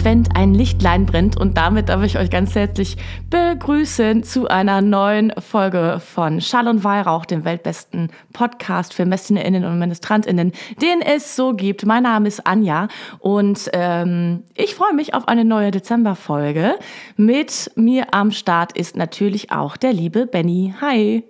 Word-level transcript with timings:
Advent, 0.00 0.30
ein 0.34 0.54
Lichtlein 0.54 1.04
brennt 1.04 1.38
und 1.38 1.58
damit 1.58 1.90
darf 1.90 2.02
ich 2.02 2.16
euch 2.16 2.30
ganz 2.30 2.54
herzlich 2.54 2.96
begrüßen 3.28 4.22
zu 4.22 4.48
einer 4.48 4.80
neuen 4.80 5.30
Folge 5.38 6.00
von 6.00 6.40
Schall 6.40 6.68
und 6.68 6.84
Weihrauch, 6.84 7.26
dem 7.26 7.44
weltbesten 7.44 8.08
Podcast 8.32 8.94
für 8.94 9.04
MessinInnen 9.04 9.62
und 9.66 9.78
MinistrantInnen, 9.78 10.52
den 10.80 11.02
es 11.02 11.36
so 11.36 11.52
gibt. 11.52 11.84
Mein 11.84 12.04
Name 12.04 12.28
ist 12.28 12.46
Anja 12.46 12.88
und 13.18 13.68
ähm, 13.74 14.44
ich 14.54 14.74
freue 14.74 14.94
mich 14.94 15.12
auf 15.12 15.28
eine 15.28 15.44
neue 15.44 15.70
Dezemberfolge. 15.70 16.76
Mit 17.18 17.70
mir 17.74 18.14
am 18.14 18.30
Start 18.30 18.72
ist 18.78 18.96
natürlich 18.96 19.52
auch 19.52 19.76
der 19.76 19.92
liebe 19.92 20.24
Benny. 20.24 20.72
Hi. 20.80 21.24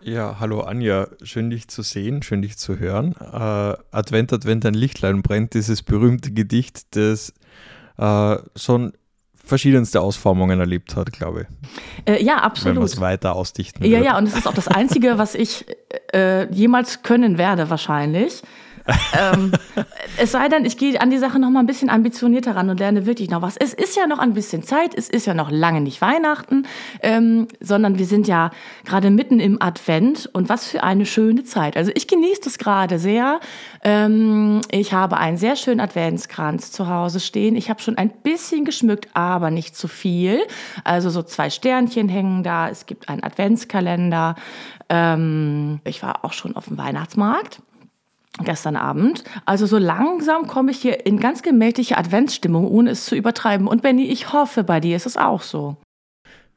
Ja, 0.00 0.38
hallo 0.40 0.62
Anja, 0.62 1.06
schön 1.22 1.50
dich 1.50 1.68
zu 1.68 1.82
sehen, 1.82 2.24
schön 2.24 2.42
dich 2.42 2.58
zu 2.58 2.80
hören. 2.80 3.14
Äh, 3.20 3.76
Advent, 3.92 4.32
Advent, 4.32 4.66
ein 4.66 4.74
Lichtlein 4.74 5.22
brennt, 5.22 5.54
dieses 5.54 5.84
berühmte 5.84 6.32
Gedicht, 6.32 6.96
das 6.96 7.32
äh, 7.98 8.36
schon 8.56 8.92
verschiedenste 9.34 10.00
Ausformungen 10.00 10.58
erlebt 10.58 10.96
hat, 10.96 11.12
glaube 11.12 11.42
ich. 11.42 12.12
Äh, 12.14 12.22
ja, 12.24 12.38
absolut. 12.38 12.74
Wenn 12.76 12.82
man 12.82 12.86
es 12.86 13.00
weiter 13.00 13.36
ausdichten 13.36 13.84
Ja, 13.84 13.90
wird. 13.98 14.04
ja, 14.04 14.18
und 14.18 14.26
es 14.26 14.34
ist 14.36 14.48
auch 14.48 14.54
das 14.54 14.66
Einzige, 14.68 15.18
was 15.18 15.34
ich 15.36 15.66
äh, 16.12 16.52
jemals 16.52 17.02
können 17.02 17.38
werde, 17.38 17.70
wahrscheinlich 17.70 18.42
ähm, 19.18 19.52
es 20.18 20.32
sei 20.32 20.48
denn, 20.48 20.64
ich 20.64 20.76
gehe 20.76 21.00
an 21.00 21.10
die 21.10 21.18
Sache 21.18 21.38
noch 21.38 21.50
mal 21.50 21.60
ein 21.60 21.66
bisschen 21.66 21.90
ambitionierter 21.90 22.56
ran 22.56 22.70
und 22.70 22.78
lerne 22.78 23.06
wirklich 23.06 23.30
noch 23.30 23.42
was. 23.42 23.56
Es 23.56 23.74
ist 23.74 23.96
ja 23.96 24.06
noch 24.06 24.18
ein 24.18 24.34
bisschen 24.34 24.62
Zeit, 24.62 24.94
es 24.94 25.08
ist 25.08 25.26
ja 25.26 25.34
noch 25.34 25.50
lange 25.50 25.80
nicht 25.80 26.00
Weihnachten, 26.00 26.66
ähm, 27.02 27.48
sondern 27.60 27.98
wir 27.98 28.06
sind 28.06 28.28
ja 28.28 28.50
gerade 28.84 29.10
mitten 29.10 29.40
im 29.40 29.60
Advent 29.60 30.30
und 30.32 30.48
was 30.48 30.68
für 30.68 30.82
eine 30.82 31.06
schöne 31.06 31.44
Zeit. 31.44 31.76
Also 31.76 31.90
ich 31.94 32.06
genieße 32.08 32.42
das 32.44 32.58
gerade 32.58 32.98
sehr. 32.98 33.40
Ähm, 33.82 34.60
ich 34.70 34.92
habe 34.92 35.16
einen 35.16 35.36
sehr 35.36 35.56
schönen 35.56 35.80
Adventskranz 35.80 36.72
zu 36.72 36.88
Hause 36.88 37.20
stehen. 37.20 37.56
Ich 37.56 37.70
habe 37.70 37.80
schon 37.80 37.98
ein 37.98 38.10
bisschen 38.10 38.64
geschmückt, 38.64 39.08
aber 39.14 39.50
nicht 39.50 39.76
zu 39.76 39.88
viel. 39.88 40.40
Also 40.84 41.10
so 41.10 41.22
zwei 41.22 41.50
Sternchen 41.50 42.08
hängen 42.08 42.42
da. 42.42 42.68
Es 42.68 42.86
gibt 42.86 43.08
einen 43.08 43.22
Adventskalender. 43.22 44.36
Ähm, 44.88 45.80
ich 45.84 46.02
war 46.02 46.24
auch 46.24 46.32
schon 46.32 46.54
auf 46.56 46.66
dem 46.66 46.78
Weihnachtsmarkt 46.78 47.60
gestern 48.44 48.76
Abend. 48.76 49.24
Also 49.44 49.66
so 49.66 49.78
langsam 49.78 50.46
komme 50.46 50.70
ich 50.70 50.78
hier 50.78 51.06
in 51.06 51.18
ganz 51.18 51.42
gemächliche 51.42 51.96
Adventsstimmung, 51.96 52.66
ohne 52.68 52.90
es 52.90 53.04
zu 53.04 53.16
übertreiben. 53.16 53.66
Und 53.66 53.82
Benny, 53.82 54.04
ich 54.04 54.32
hoffe, 54.32 54.64
bei 54.64 54.80
dir 54.80 54.96
ist 54.96 55.06
es 55.06 55.16
auch 55.16 55.42
so. 55.42 55.76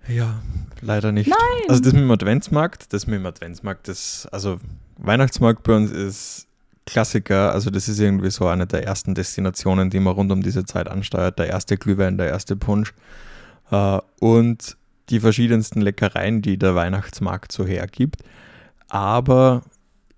Ja, 0.08 0.42
leider 0.82 1.12
nicht. 1.12 1.30
Nein. 1.30 1.38
Also 1.68 1.82
das 1.82 1.94
mit 1.94 2.02
dem 2.02 2.12
Adventsmarkt, 2.12 2.94
das 2.94 3.08
mit 3.08 3.20
dem 3.20 3.26
Adventsmarkt, 3.26 3.88
das, 3.88 4.28
also 4.32 4.60
Weihnachtsmarkt 4.98 5.64
bei 5.64 5.76
uns 5.76 5.92
ist 5.92 6.48
Klassiker. 6.86 7.54
Also 7.54 7.70
das 7.70 7.88
ist 7.88 8.00
irgendwie 8.00 8.32
so 8.32 8.48
eine 8.48 8.66
der 8.66 8.84
ersten 8.84 9.16
Destinationen, 9.16 9.90
die 9.90 10.00
man 10.00 10.14
rund 10.14 10.32
um 10.32 10.42
diese 10.42 10.66
Zeit 10.66 10.90
ansteuert. 10.90 11.40
Der 11.40 11.48
erste 11.48 11.78
Glühwein, 11.78 12.18
der 12.18 12.28
erste 12.28 12.56
Punsch. 12.56 12.94
Äh, 13.72 14.00
und 14.20 14.78
die 15.10 15.20
verschiedensten 15.20 15.82
Leckereien, 15.82 16.42
die 16.42 16.58
der 16.58 16.76
Weihnachtsmarkt 16.76 17.52
so 17.52 17.66
hergibt. 17.66 18.24
Aber 18.88 19.64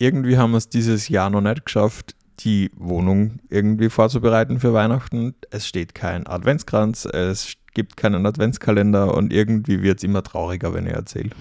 irgendwie 0.01 0.37
haben 0.37 0.51
wir 0.51 0.57
es 0.57 0.67
dieses 0.67 1.09
Jahr 1.09 1.29
noch 1.29 1.41
nicht 1.41 1.65
geschafft, 1.65 2.15
die 2.39 2.71
Wohnung 2.75 3.39
irgendwie 3.49 3.89
vorzubereiten 3.89 4.59
für 4.59 4.73
Weihnachten. 4.73 5.35
Es 5.51 5.67
steht 5.67 5.93
kein 5.93 6.25
Adventskranz, 6.25 7.05
es 7.05 7.53
gibt 7.73 7.95
keinen 7.95 8.25
Adventskalender 8.25 9.15
und 9.15 9.31
irgendwie 9.31 9.81
wird 9.81 9.99
es 9.99 10.03
immer 10.03 10.23
trauriger, 10.23 10.73
wenn 10.73 10.85
ihr 10.85 10.93
erzählt. 10.93 11.33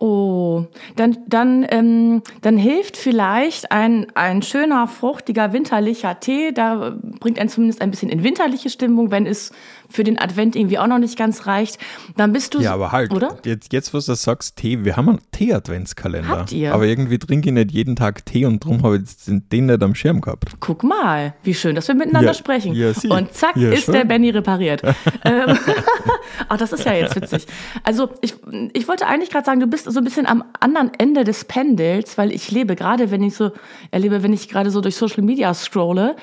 Oh, 0.00 0.66
dann, 0.96 1.16
dann, 1.26 1.64
ähm, 1.70 2.22
dann 2.42 2.58
hilft 2.58 2.96
vielleicht 2.96 3.72
ein, 3.72 4.06
ein 4.14 4.42
schöner, 4.42 4.86
fruchtiger, 4.86 5.52
winterlicher 5.52 6.20
Tee. 6.20 6.52
Da 6.52 6.94
bringt 7.20 7.38
einen 7.38 7.48
zumindest 7.48 7.80
ein 7.80 7.90
bisschen 7.90 8.10
in 8.10 8.22
winterliche 8.22 8.68
Stimmung, 8.68 9.10
wenn 9.10 9.26
es 9.26 9.52
für 9.88 10.04
den 10.04 10.18
Advent 10.18 10.54
irgendwie 10.54 10.78
auch 10.78 10.86
noch 10.86 10.98
nicht 10.98 11.18
ganz 11.18 11.46
reicht. 11.46 11.78
Dann 12.16 12.32
bist 12.32 12.54
du. 12.54 12.60
Ja, 12.60 12.74
aber 12.74 12.92
halt, 12.92 13.12
oder? 13.12 13.38
Jetzt, 13.44 13.72
jetzt 13.72 13.94
wo 13.94 13.98
du 13.98 14.14
sagst, 14.14 14.56
Tee, 14.56 14.84
wir 14.84 14.96
haben 14.96 15.08
einen 15.08 15.20
Tee-Adventskalender. 15.32 16.28
Habt 16.28 16.52
ihr? 16.52 16.74
Aber 16.74 16.84
irgendwie 16.84 17.18
trinke 17.18 17.48
ich 17.48 17.54
nicht 17.54 17.72
jeden 17.72 17.96
Tag 17.96 18.24
Tee 18.26 18.44
und 18.44 18.64
darum 18.64 18.82
habe 18.82 18.98
ich 18.98 19.04
den 19.26 19.66
nicht 19.66 19.82
am 19.82 19.94
Schirm 19.94 20.20
gehabt. 20.20 20.56
Guck 20.60 20.82
mal, 20.82 21.34
wie 21.42 21.54
schön, 21.54 21.74
dass 21.74 21.88
wir 21.88 21.94
miteinander 21.94 22.30
ja, 22.30 22.34
sprechen. 22.34 22.74
Ja, 22.74 22.92
und 23.08 23.32
zack, 23.32 23.56
ja, 23.56 23.70
ist 23.70 23.84
schon. 23.84 23.94
der 23.94 24.04
Benny 24.04 24.30
repariert. 24.30 24.82
ähm, 25.24 25.58
Ach, 26.48 26.56
das 26.56 26.72
ist 26.72 26.84
ja 26.84 26.92
jetzt 26.92 27.16
witzig. 27.16 27.46
Also, 27.82 28.10
ich, 28.20 28.34
ich 28.72 28.88
wollte 28.88 29.06
eigentlich 29.06 29.30
gerade 29.30 29.46
sagen, 29.46 29.60
du 29.60 29.66
bist 29.66 29.90
so 29.90 29.98
ein 29.98 30.04
bisschen 30.04 30.26
am 30.26 30.44
anderen 30.60 30.92
Ende 30.98 31.24
des 31.24 31.44
Pendels, 31.44 32.18
weil 32.18 32.32
ich 32.32 32.50
lebe 32.50 32.76
gerade, 32.76 33.10
wenn 33.10 33.22
ich 33.22 33.34
so 33.34 33.52
erlebe, 33.90 34.22
wenn 34.22 34.32
ich 34.32 34.48
gerade 34.48 34.70
so 34.70 34.80
durch 34.80 34.96
Social 34.96 35.22
Media 35.22 35.52
scrolle, 35.54 36.16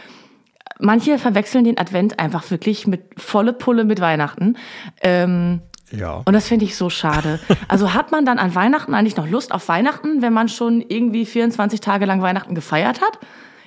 manche 0.79 1.17
verwechseln 1.19 1.63
den 1.63 1.77
Advent 1.77 2.19
einfach 2.19 2.49
wirklich 2.51 2.87
mit 2.87 3.01
volle 3.17 3.53
Pulle 3.53 3.85
mit 3.85 4.01
Weihnachten. 4.01 4.57
Ähm, 5.01 5.61
ja. 5.91 6.21
Und 6.25 6.33
das 6.33 6.47
finde 6.47 6.65
ich 6.65 6.75
so 6.75 6.89
schade. 6.89 7.39
Also 7.67 7.93
hat 7.93 8.11
man 8.11 8.25
dann 8.25 8.39
an 8.39 8.55
Weihnachten 8.55 8.93
eigentlich 8.93 9.17
noch 9.17 9.29
Lust 9.29 9.51
auf 9.51 9.67
Weihnachten, 9.67 10.21
wenn 10.21 10.33
man 10.33 10.49
schon 10.49 10.81
irgendwie 10.81 11.25
24 11.25 11.79
Tage 11.79 12.05
lang 12.05 12.21
Weihnachten 12.21 12.55
gefeiert 12.55 13.01
hat? 13.01 13.19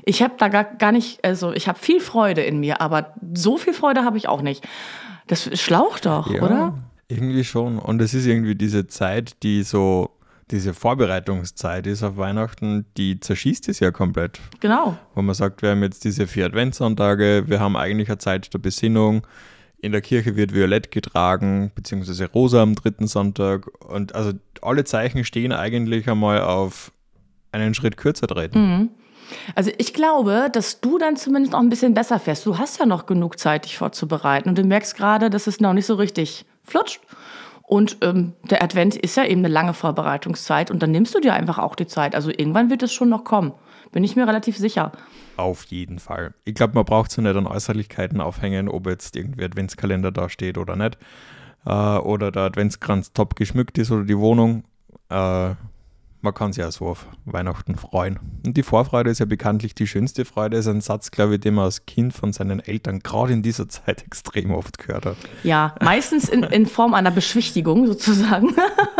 Ich 0.04 0.22
habe 0.22 0.34
da 0.38 0.48
gar, 0.48 0.64
gar 0.64 0.92
nicht, 0.92 1.24
also 1.24 1.52
ich 1.52 1.68
habe 1.68 1.78
viel 1.78 2.00
Freude 2.00 2.42
in 2.42 2.60
mir, 2.60 2.80
aber 2.80 3.14
so 3.34 3.56
viel 3.56 3.74
Freude 3.74 4.04
habe 4.04 4.16
ich 4.16 4.28
auch 4.28 4.42
nicht. 4.42 4.66
Das 5.26 5.50
schlaucht 5.60 6.06
doch, 6.06 6.30
ja, 6.32 6.42
oder? 6.42 6.78
Irgendwie 7.08 7.44
schon. 7.44 7.78
Und 7.78 8.00
es 8.00 8.14
ist 8.14 8.26
irgendwie 8.26 8.54
diese 8.54 8.86
Zeit, 8.86 9.42
die 9.42 9.62
so, 9.62 10.10
diese 10.50 10.74
Vorbereitungszeit 10.74 11.86
ist 11.86 12.02
auf 12.02 12.16
Weihnachten, 12.16 12.86
die 12.96 13.20
zerschießt 13.20 13.68
es 13.68 13.80
ja 13.80 13.90
komplett. 13.90 14.40
Genau. 14.60 14.96
Wo 15.14 15.22
man 15.22 15.34
sagt, 15.34 15.62
wir 15.62 15.70
haben 15.70 15.82
jetzt 15.82 16.04
diese 16.04 16.26
vier 16.26 16.46
Adventssonntage, 16.46 17.44
wir 17.46 17.60
haben 17.60 17.76
eigentlich 17.76 18.08
eine 18.08 18.18
Zeit 18.18 18.52
der 18.52 18.58
Besinnung. 18.58 19.26
In 19.80 19.92
der 19.92 20.00
Kirche 20.00 20.36
wird 20.36 20.54
Violett 20.54 20.90
getragen, 20.90 21.70
beziehungsweise 21.74 22.28
rosa 22.30 22.62
am 22.62 22.74
dritten 22.74 23.06
Sonntag. 23.06 23.68
Und 23.84 24.14
also 24.14 24.32
alle 24.60 24.84
Zeichen 24.84 25.24
stehen 25.24 25.52
eigentlich 25.52 26.08
einmal 26.08 26.40
auf 26.42 26.92
einen 27.52 27.74
Schritt 27.74 27.96
kürzer 27.96 28.26
treten. 28.26 28.58
Mhm. 28.58 28.90
Also 29.54 29.70
ich 29.78 29.92
glaube, 29.92 30.48
dass 30.52 30.80
du 30.80 30.98
dann 30.98 31.16
zumindest 31.16 31.54
auch 31.54 31.60
ein 31.60 31.68
bisschen 31.68 31.94
besser 31.94 32.18
fährst. 32.18 32.46
Du 32.46 32.58
hast 32.58 32.78
ja 32.80 32.86
noch 32.86 33.06
genug 33.06 33.38
Zeit, 33.38 33.66
dich 33.66 33.76
vorzubereiten. 33.76 34.48
Und 34.48 34.58
du 34.58 34.64
merkst 34.64 34.96
gerade, 34.96 35.30
dass 35.30 35.46
es 35.46 35.60
noch 35.60 35.74
nicht 35.74 35.86
so 35.86 35.94
richtig 35.94 36.44
flutscht. 36.64 37.00
Und 37.68 37.98
ähm, 38.00 38.32
der 38.48 38.62
Advent 38.62 38.96
ist 38.96 39.18
ja 39.18 39.26
eben 39.26 39.42
eine 39.42 39.52
lange 39.52 39.74
Vorbereitungszeit. 39.74 40.70
Und 40.70 40.82
dann 40.82 40.90
nimmst 40.90 41.14
du 41.14 41.20
dir 41.20 41.34
einfach 41.34 41.58
auch 41.58 41.74
die 41.74 41.86
Zeit. 41.86 42.14
Also 42.14 42.30
irgendwann 42.30 42.70
wird 42.70 42.82
es 42.82 42.94
schon 42.94 43.10
noch 43.10 43.24
kommen. 43.24 43.52
Bin 43.92 44.02
ich 44.04 44.16
mir 44.16 44.26
relativ 44.26 44.56
sicher. 44.56 44.92
Auf 45.36 45.64
jeden 45.64 45.98
Fall. 45.98 46.32
Ich 46.44 46.54
glaube, 46.54 46.72
man 46.72 46.86
braucht 46.86 47.10
so 47.10 47.20
nicht 47.20 47.36
an 47.36 47.46
Äußerlichkeiten 47.46 48.22
aufhängen, 48.22 48.70
ob 48.70 48.86
jetzt 48.86 49.16
irgendwie 49.16 49.44
Adventskalender 49.44 50.10
da 50.10 50.30
steht 50.30 50.56
oder 50.56 50.76
nicht. 50.76 50.96
Äh, 51.66 51.70
oder 51.98 52.32
der 52.32 52.44
Adventskranz 52.44 53.12
top 53.12 53.36
geschmückt 53.36 53.76
ist 53.76 53.90
oder 53.90 54.04
die 54.04 54.18
Wohnung. 54.18 54.64
Äh, 55.10 55.50
man 56.20 56.34
kann 56.34 56.52
sich 56.52 56.62
ja 56.62 56.70
so 56.70 56.86
auf 56.86 57.06
Weihnachten 57.24 57.76
freuen. 57.76 58.18
Und 58.44 58.56
die 58.56 58.62
Vorfreude 58.62 59.10
ist 59.10 59.20
ja 59.20 59.26
bekanntlich 59.26 59.74
die 59.74 59.86
schönste 59.86 60.24
Freude. 60.24 60.56
Das 60.56 60.66
ist 60.66 60.72
ein 60.72 60.80
Satz, 60.80 61.10
glaube 61.10 61.34
ich, 61.34 61.40
den 61.40 61.54
man 61.54 61.66
als 61.66 61.86
Kind 61.86 62.12
von 62.12 62.32
seinen 62.32 62.60
Eltern 62.60 63.00
gerade 63.00 63.32
in 63.32 63.42
dieser 63.42 63.68
Zeit 63.68 64.02
extrem 64.06 64.50
oft 64.52 64.78
gehört 64.78 65.06
hat. 65.06 65.16
Ja, 65.44 65.74
meistens 65.80 66.28
in, 66.28 66.42
in 66.42 66.66
Form 66.66 66.94
einer 66.94 67.10
Beschwichtigung 67.10 67.86
sozusagen. 67.86 68.54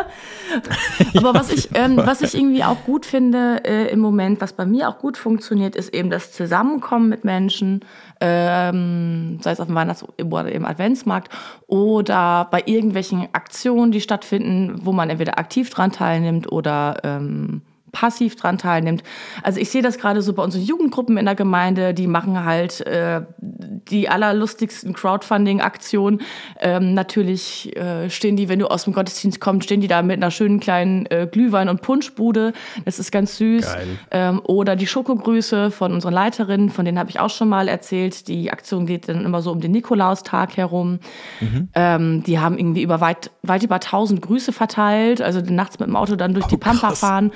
Aber 1.17 1.35
was 1.35 1.50
ich, 1.50 1.69
ähm, 1.75 1.97
was 1.97 2.21
ich 2.21 2.35
irgendwie 2.35 2.65
auch 2.65 2.85
gut 2.85 3.06
finde 3.06 3.62
äh, 3.65 3.91
im 3.91 4.00
Moment, 4.00 4.41
was 4.41 4.53
bei 4.53 4.67
mir 4.67 4.89
auch 4.89 4.99
gut 4.99 5.17
funktioniert, 5.17 5.77
ist 5.77 5.95
eben 5.95 6.11
das 6.11 6.33
Zusammenkommen 6.33 7.09
mit 7.09 7.25
Menschen, 7.25 7.85
ähm, 8.21 9.39
sei 9.43 9.53
es 9.53 9.61
auf 9.61 9.67
dem 9.67 9.77
Weihnachts- 9.77 10.05
oder 10.19 10.50
im 10.50 10.65
Adventsmarkt 10.65 11.33
oder 11.67 12.49
bei 12.50 12.62
irgendwelchen 12.67 13.29
Aktionen, 13.33 13.93
die 13.93 14.00
stattfinden, 14.00 14.81
wo 14.85 14.93
man 14.93 15.11
entweder 15.11 15.39
aktiv 15.39 15.71
dran 15.71 15.93
teilnimmt 15.93 16.51
oder 16.51 16.97
ähm, 17.05 17.62
passiv 17.93 18.37
dran 18.37 18.58
teilnimmt. 18.58 19.02
Also 19.43 19.61
ich 19.61 19.70
sehe 19.70 19.82
das 19.82 19.99
gerade 19.99 20.23
so 20.23 20.32
bei 20.32 20.43
unseren 20.43 20.62
Jugendgruppen 20.62 21.17
in 21.17 21.25
der 21.25 21.35
Gemeinde, 21.35 21.94
die 21.94 22.06
machen 22.06 22.44
halt 22.44 22.81
äh, 22.87 23.23
die 23.40 24.08
allerlustigsten 24.08 24.93
Crowdfunding-Aktionen. 24.93 26.20
Ähm, 26.61 26.94
natürlich 26.94 27.76
äh, 27.76 28.11
stehen 28.11 28.37
die, 28.37 28.49
wenn 28.49 28.58
du 28.58 28.67
aus 28.67 28.85
dem 28.85 28.93
Gottesdienst 28.93 29.40
kommst, 29.40 29.64
stehen 29.64 29.81
die 29.81 29.88
da 29.88 30.02
mit 30.02 30.17
einer 30.17 30.31
schönen 30.31 30.61
kleinen 30.61 31.06
äh, 31.06 31.29
Glühwein- 31.31 31.69
und 31.69 31.82
Punschbude. 31.82 32.52
Das 32.85 32.99
ist 32.99 33.12
ganz 33.12 33.37
süß. 33.37 33.76
Ähm, 34.11 34.41
oder 34.44 34.76
die 34.76 34.87
Schokogrüße 34.87 35.70
von 35.70 35.93
unseren 35.93 36.14
Leiterinnen, 36.14 36.70
von 36.70 36.84
denen 36.84 36.99
habe 36.99 37.11
ich 37.11 37.20
auch 37.20 37.31
schon 37.31 37.49
mal 37.49 37.69
erzählt. 37.69 38.29
Die 38.29 38.50
Aktion 38.50 38.87
geht 38.87 39.08
dann 39.08 39.25
immer 39.25 39.43
so 39.43 39.52
um 39.52 39.61
den 39.61 39.73
Nikolaustag 39.73 40.56
herum. 40.56 40.99
Mhm. 41.41 41.69
Ähm, 41.75 42.23
die 42.25 42.38
haben 42.38 42.58
irgendwie 42.58 42.82
über 42.82 43.00
weit, 43.00 43.31
weit 43.43 43.62
über 43.62 43.76
1000 43.76 44.23
Grüße 44.23 44.52
verteilt, 44.52 45.20
also 45.20 45.41
nachts 45.41 45.79
mit 45.79 45.88
dem 45.88 45.96
Auto 45.96 46.17
dann 46.17 46.34
durch 46.34 46.46
oh, 46.46 46.50
die 46.50 46.56
Pampa 46.56 46.88
krass. 46.88 47.00
fahren. 47.00 47.32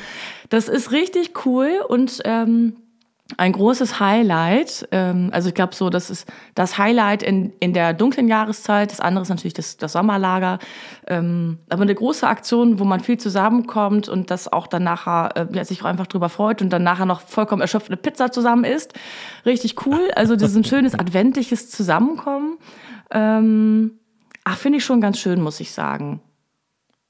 Das 0.49 0.69
ist 0.69 0.93
richtig 0.93 1.47
cool 1.47 1.81
und 1.89 2.21
ähm, 2.25 2.77
ein 3.37 3.53
großes 3.53 4.01
Highlight. 4.01 4.89
Ähm, 4.91 5.31
also 5.33 5.49
ich 5.49 5.55
glaube 5.55 5.75
so, 5.75 5.91
das 5.91 6.11
ist 6.11 6.27
das 6.55 6.79
Highlight 6.79 7.23
in, 7.23 7.53
in 7.61 7.73
der 7.73 7.95
dunklen 7.95 8.29
Jahreszeit. 8.29 8.91
Das 8.91 9.01
andere 9.01 9.23
ist 9.23 9.29
natürlich 9.29 9.55
das, 9.55 9.77
das 9.77 9.93
Sommerlager. 9.93 10.59
Ähm, 11.07 11.59
aber 11.69 11.83
eine 11.83 11.95
große 11.95 12.27
Aktion, 12.27 12.79
wo 12.79 12.85
man 12.85 13.01
viel 13.01 13.19
zusammenkommt 13.19 14.09
und 14.09 14.31
das 14.31 14.53
auch 14.53 14.67
dann 14.67 14.85
nachher 14.85 15.49
äh, 15.55 15.65
sich 15.65 15.83
auch 15.83 15.87
einfach 15.87 16.07
drüber 16.07 16.29
freut 16.29 16.63
und 16.63 16.71
dann 16.71 16.83
nachher 16.83 17.07
noch 17.07 17.21
vollkommen 17.21 17.63
erschöpft 17.63 17.89
eine 17.89 17.97
Pizza 17.97 18.33
zusammen 18.33 18.65
isst. 18.65 18.95
Richtig 19.47 19.87
cool. 19.87 20.11
Also 20.15 20.37
das 20.37 20.51
ist 20.51 20.57
ein 20.57 20.65
schönes 20.65 20.95
adventliches 20.95 21.71
Zusammenkommen. 21.71 22.59
Ähm, 23.11 23.99
ach, 24.45 24.57
finde 24.57 24.79
ich 24.79 24.85
schon 24.85 25.01
ganz 25.01 25.19
schön, 25.19 25.41
muss 25.41 25.61
ich 25.61 25.73
sagen 25.73 26.21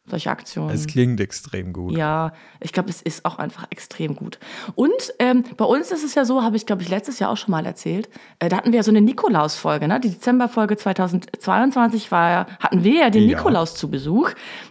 solche 0.06 0.31
Aktionen. 0.31 0.70
Es 0.70 0.87
klingt 0.87 1.20
extrem 1.20 1.72
gut. 1.72 1.96
Ja, 1.96 2.32
ich 2.60 2.72
glaube, 2.72 2.90
es 2.90 3.00
ist 3.00 3.25
auch 3.25 3.38
einfach 3.38 3.66
extrem 3.70 4.16
gut. 4.16 4.38
Und 4.75 4.90
ähm, 5.20 5.44
bei 5.56 5.64
uns 5.64 5.93
ist 5.93 6.02
es 6.02 6.14
ja 6.16 6.25
so, 6.25 6.43
habe 6.43 6.56
ich, 6.56 6.66
glaube 6.66 6.82
ich, 6.82 6.88
letztes 6.88 7.20
Jahr 7.20 7.31
auch 7.31 7.37
schon 7.37 7.52
mal 7.52 7.64
erzählt, 7.64 8.08
äh, 8.40 8.49
da 8.49 8.56
hatten 8.56 8.72
wir 8.72 8.78
ja 8.78 8.82
so 8.82 8.90
eine 8.90 9.00
Nikolaus-Folge, 9.00 9.87
ne? 9.87 10.00
Die 10.00 10.10
Dezemberfolge 10.10 10.76
2022 10.76 12.10
war, 12.10 12.46
hatten 12.58 12.82
wir 12.82 13.00
ja 13.00 13.10
den 13.10 13.28
ja. 13.28 13.37
Nikolaus 13.37 13.76
zu 13.76 13.90
Besuch. 13.90 14.31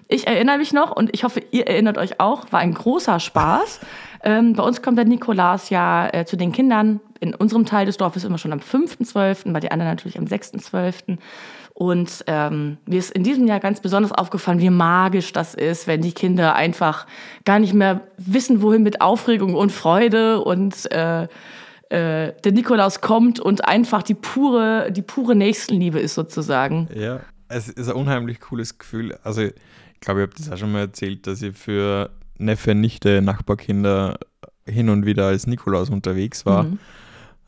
Ich 0.10 0.28
erinnere 0.28 0.58
mich 0.58 0.74
noch 0.74 0.92
und 0.92 1.10
ich 1.14 1.24
hoffe, 1.24 1.42
ihr 1.52 1.66
erinnert 1.66 1.98
euch 1.98 2.20
auch, 2.20 2.52
war 2.52 2.60
ein 2.60 2.74
großer 2.74 3.22
Spaß. 3.22 3.80
ähm, 4.24 4.54
bei 4.54 4.64
uns 4.64 4.82
kommt 4.82 4.98
der 4.98 5.06
Nikolaus 5.06 5.70
ja 5.70 6.10
äh, 6.14 6.26
zu 6.26 6.36
den 6.36 6.52
Kindern 6.52 7.00
in 7.22 7.34
unserem 7.36 7.66
Teil 7.66 7.86
des 7.86 7.98
Dorfes 7.98 8.26
immer 8.26 8.38
schon 8.38 8.52
am 8.52 8.60
5.12., 8.60 9.54
bei 9.54 9.60
den 9.60 9.72
anderen 9.72 9.92
natürlich 9.92 10.18
am 10.18 10.26
6.12. 10.26 11.18
Und 11.74 12.24
ähm, 12.28 12.78
mir 12.86 13.00
ist 13.00 13.12
in 13.12 13.24
diesem 13.24 13.48
Jahr 13.48 13.60
ganz 13.60 13.80
besonders 13.80 14.12
aufgefallen, 14.12 14.60
wie 14.60 14.70
magisch 14.70 15.34
das 15.34 15.56
ist, 15.56 15.88
wenn 15.88 16.02
die 16.02 16.12
Kinder 16.12 16.56
einfach 16.56 17.08
gar 17.46 17.60
nicht 17.60 17.74
mehr 17.74 18.02
wissen, 18.18 18.62
wohin 18.62 18.84
mit 18.84 19.02
Aufregung 19.02 19.56
und 19.56 19.72
Freude 19.72 20.42
und 20.42 20.92
äh, 20.92 21.24
äh, 21.24 22.34
der 22.44 22.52
Nikolaus 22.52 23.02
kommt 23.02 23.40
und 23.40 23.68
einfach 23.68 24.04
die 24.04 24.14
pure, 24.14 24.92
die 24.92 25.02
pure 25.02 25.36
Nächstenliebe 25.36 26.00
ist 26.00 26.16
sozusagen. 26.16 26.88
Ja, 26.94 27.22
es 27.48 27.68
ist 27.68 27.90
ein 27.90 27.96
unheimlich 27.96 28.40
cooles 28.40 28.78
Gefühl. 28.78 29.18
Also 29.24 29.42
ich 29.42 29.54
glaube, 30.00 30.22
ich 30.22 30.28
habe 30.28 30.38
das 30.38 30.52
auch 30.52 30.58
schon 30.58 30.72
mal 30.72 30.80
erzählt, 30.80 31.28
dass 31.28 31.42
ich 31.42 31.58
für 31.58 32.10
Neffe, 32.38 32.76
Nichte, 32.76 33.22
Nachbarkinder 33.22 34.20
hin 34.66 34.90
und 34.90 35.06
wieder 35.06 35.28
als 35.28 35.48
Nikolaus 35.48 35.90
unterwegs 35.90 36.46
war. 36.46 36.64
Mhm. 36.64 36.80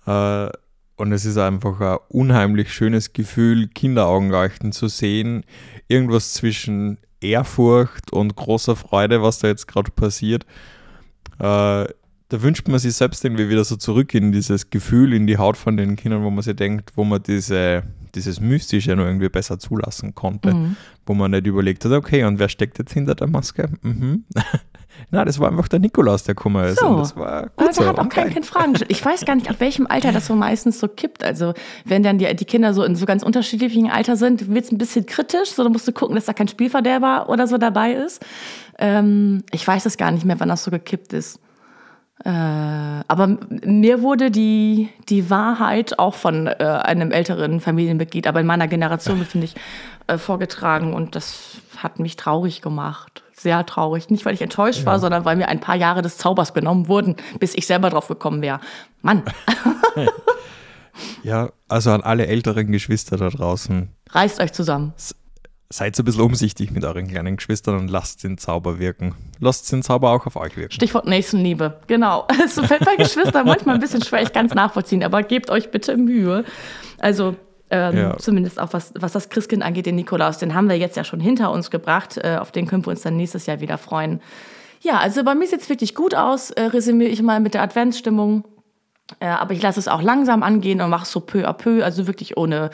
Äh, 0.05 0.49
und 1.03 1.11
es 1.11 1.25
ist 1.25 1.37
einfach 1.37 1.81
ein 1.81 1.97
unheimlich 2.07 2.73
schönes 2.73 3.11
Gefühl, 3.11 3.67
Kinderaugen 3.67 4.29
leuchten 4.29 4.71
zu 4.71 4.87
sehen. 4.87 5.43
Irgendwas 5.89 6.33
zwischen 6.33 6.97
Ehrfurcht 7.19 8.13
und 8.13 8.37
großer 8.37 8.77
Freude, 8.77 9.21
was 9.21 9.39
da 9.39 9.49
jetzt 9.49 9.67
gerade 9.67 9.91
passiert. 9.91 10.45
Äh, 11.39 11.87
da 11.89 12.41
wünscht 12.41 12.69
man 12.69 12.79
sich 12.79 12.93
selbst 12.93 13.25
irgendwie 13.25 13.49
wieder 13.49 13.65
so 13.65 13.75
zurück 13.75 14.13
in 14.13 14.31
dieses 14.31 14.69
Gefühl, 14.69 15.13
in 15.13 15.27
die 15.27 15.37
Haut 15.37 15.57
von 15.57 15.75
den 15.75 15.97
Kindern, 15.97 16.23
wo 16.23 16.29
man 16.29 16.41
sich 16.41 16.55
denkt, 16.55 16.91
wo 16.95 17.03
man 17.03 17.21
diese, 17.21 17.83
dieses 18.15 18.39
Mystische 18.39 18.95
noch 18.95 19.05
irgendwie 19.05 19.29
besser 19.29 19.59
zulassen 19.59 20.15
konnte. 20.15 20.53
Mhm. 20.53 20.75
Wo 21.05 21.13
man 21.13 21.31
nicht 21.31 21.47
überlegt 21.47 21.83
hat, 21.85 21.91
okay, 21.91 22.23
und 22.23 22.39
wer 22.39 22.49
steckt 22.49 22.79
jetzt 22.79 22.93
hinter 22.93 23.15
der 23.15 23.27
Maske? 23.27 23.69
Mhm. 23.81 24.25
Na, 25.11 25.25
das 25.25 25.39
war 25.39 25.49
einfach 25.49 25.67
der 25.67 25.79
Nikolaus, 25.79 26.23
der 26.23 26.35
Kummer 26.35 26.65
ist. 26.67 26.79
So. 26.79 26.87
Und 26.87 26.97
das 26.97 27.15
war 27.15 27.49
gut 27.55 27.67
also 27.67 27.81
so. 27.81 27.87
hat 27.87 27.99
auch 27.99 28.09
kein 28.09 28.29
Kind 28.29 28.45
Fragen. 28.45 28.73
Ich 28.87 29.03
weiß 29.03 29.25
gar 29.25 29.35
nicht, 29.35 29.49
ab 29.49 29.57
welchem 29.59 29.87
Alter 29.87 30.11
das 30.11 30.27
so 30.27 30.35
meistens 30.35 30.79
so 30.79 30.87
kippt. 30.87 31.23
Also 31.23 31.53
wenn 31.85 32.03
dann 32.03 32.17
die, 32.17 32.35
die 32.35 32.45
Kinder 32.45 32.73
so 32.73 32.83
in 32.83 32.95
so 32.95 33.05
ganz 33.05 33.23
unterschiedlichen 33.23 33.89
Alter 33.89 34.15
sind, 34.15 34.49
wird 34.49 34.65
es 34.65 34.71
ein 34.71 34.77
bisschen 34.77 35.05
kritisch. 35.05 35.51
So, 35.51 35.63
da 35.63 35.69
musst 35.69 35.87
du 35.87 35.91
gucken, 35.91 36.15
dass 36.15 36.25
da 36.25 36.33
kein 36.33 36.47
Spielverderber 36.47 37.29
oder 37.29 37.47
so 37.47 37.57
dabei 37.57 37.93
ist. 37.93 38.23
Ähm, 38.77 39.43
ich 39.51 39.67
weiß 39.67 39.85
es 39.85 39.97
gar 39.97 40.11
nicht 40.11 40.25
mehr, 40.25 40.39
wann 40.39 40.49
das 40.49 40.63
so 40.63 40.71
gekippt 40.71 41.13
ist. 41.13 41.39
Äh, 42.23 42.29
aber 42.29 43.37
mir 43.65 44.01
wurde 44.01 44.31
die, 44.31 44.89
die 45.09 45.29
Wahrheit 45.29 45.99
auch 45.99 46.13
von 46.13 46.47
äh, 46.47 46.51
einem 46.51 47.11
älteren 47.11 47.59
Familienmitglied, 47.59 48.27
aber 48.27 48.39
in 48.39 48.45
meiner 48.45 48.67
Generation, 48.67 49.25
finde 49.25 49.45
ich, 49.45 49.55
äh, 50.07 50.17
vorgetragen 50.17 50.93
und 50.93 51.15
das 51.15 51.57
hat 51.77 51.99
mich 51.99 52.15
traurig 52.15 52.61
gemacht 52.61 53.23
sehr 53.43 53.65
traurig. 53.65 54.09
Nicht, 54.09 54.25
weil 54.25 54.33
ich 54.33 54.41
enttäuscht 54.41 54.79
ja. 54.79 54.85
war, 54.87 54.99
sondern 54.99 55.25
weil 55.25 55.35
mir 55.35 55.49
ein 55.49 55.59
paar 55.59 55.75
Jahre 55.75 56.01
des 56.01 56.17
Zaubers 56.17 56.53
genommen 56.53 56.87
wurden, 56.87 57.15
bis 57.39 57.53
ich 57.53 57.67
selber 57.67 57.91
drauf 57.91 58.07
gekommen 58.07 58.41
wäre. 58.41 58.59
Mann. 59.01 59.23
ja, 61.23 61.51
also 61.67 61.91
an 61.91 62.01
alle 62.01 62.25
älteren 62.25 62.71
Geschwister 62.71 63.17
da 63.17 63.29
draußen. 63.29 63.89
Reißt 64.09 64.39
euch 64.39 64.53
zusammen. 64.53 64.93
Seid 65.73 65.95
so 65.95 66.03
ein 66.03 66.05
bisschen 66.05 66.21
umsichtig 66.21 66.69
mit 66.69 66.85
euren 66.85 67.07
kleinen 67.07 67.35
Geschwistern 67.35 67.79
und 67.79 67.87
lasst 67.87 68.23
den 68.23 68.37
Zauber 68.37 68.77
wirken. 68.77 69.15
Lasst 69.39 69.71
den 69.71 69.81
Zauber 69.81 70.11
auch 70.11 70.27
auf 70.27 70.35
euch 70.35 70.55
wirken. 70.55 70.71
Stichwort 70.71 71.07
Nächstenliebe. 71.07 71.79
Genau. 71.87 72.27
Es 72.45 72.59
fällt 72.59 72.85
bei 72.85 72.95
Geschwistern 72.95 73.47
manchmal 73.47 73.75
ein 73.75 73.81
bisschen 73.81 74.03
schwer, 74.03 74.21
ich 74.21 74.31
kann 74.31 74.45
es 74.45 74.53
nachvollziehen, 74.53 75.03
aber 75.03 75.23
gebt 75.23 75.49
euch 75.49 75.71
bitte 75.71 75.97
Mühe. 75.97 76.45
Also 76.99 77.35
ähm, 77.71 77.97
ja. 77.97 78.17
Zumindest 78.19 78.59
auch 78.59 78.71
was, 78.73 78.93
was 78.99 79.13
das 79.13 79.29
Christkind 79.29 79.63
angeht, 79.63 79.87
den 79.87 79.95
Nikolaus, 79.95 80.37
den 80.37 80.53
haben 80.53 80.69
wir 80.69 80.77
jetzt 80.77 80.95
ja 80.95 81.03
schon 81.03 81.19
hinter 81.19 81.51
uns 81.51 81.71
gebracht. 81.71 82.19
Äh, 82.19 82.37
auf 82.39 82.51
den 82.51 82.67
können 82.67 82.85
wir 82.85 82.91
uns 82.91 83.01
dann 83.01 83.17
nächstes 83.17 83.47
Jahr 83.47 83.59
wieder 83.59 83.79
freuen. 83.79 84.21
Ja, 84.81 84.99
also 84.99 85.23
bei 85.23 85.33
mir 85.33 85.47
sieht 85.47 85.61
es 85.61 85.69
wirklich 85.69 85.95
gut 85.95 86.13
aus, 86.13 86.51
äh, 86.51 86.65
resümiere 86.65 87.09
ich 87.09 87.23
mal 87.23 87.39
mit 87.39 87.55
der 87.55 87.63
Adventsstimmung. 87.63 88.43
Äh, 89.19 89.25
aber 89.25 89.53
ich 89.53 89.61
lasse 89.63 89.79
es 89.79 89.87
auch 89.87 90.03
langsam 90.03 90.43
angehen 90.43 90.81
und 90.81 90.91
mache 90.91 91.03
es 91.03 91.11
so 91.11 91.19
peu 91.19 91.47
à 91.47 91.53
peu, 91.53 91.83
also 91.83 92.05
wirklich 92.05 92.37
ohne, 92.37 92.69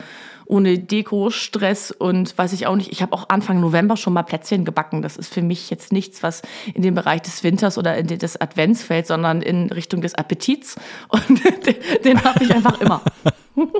ohne 0.50 0.78
Deko, 0.78 1.30
Stress 1.30 1.92
und 1.92 2.36
weiß 2.36 2.52
ich 2.52 2.66
auch 2.66 2.74
nicht. 2.74 2.90
Ich 2.90 3.02
habe 3.02 3.12
auch 3.12 3.28
Anfang 3.28 3.60
November 3.60 3.96
schon 3.96 4.12
mal 4.12 4.24
Plätzchen 4.24 4.64
gebacken. 4.64 5.00
Das 5.00 5.16
ist 5.16 5.32
für 5.32 5.42
mich 5.42 5.70
jetzt 5.70 5.92
nichts, 5.92 6.24
was 6.24 6.42
in 6.74 6.82
den 6.82 6.94
Bereich 6.94 7.22
des 7.22 7.44
Winters 7.44 7.78
oder 7.78 7.96
in 7.96 8.08
des 8.08 8.40
Advents 8.40 8.82
fällt, 8.82 9.06
sondern 9.06 9.42
in 9.42 9.70
Richtung 9.70 10.00
des 10.00 10.16
Appetits. 10.16 10.76
Und 11.08 11.28
den, 11.28 11.76
den 12.04 12.24
habe 12.24 12.44
ich 12.44 12.52
einfach 12.52 12.80
immer. 12.80 13.00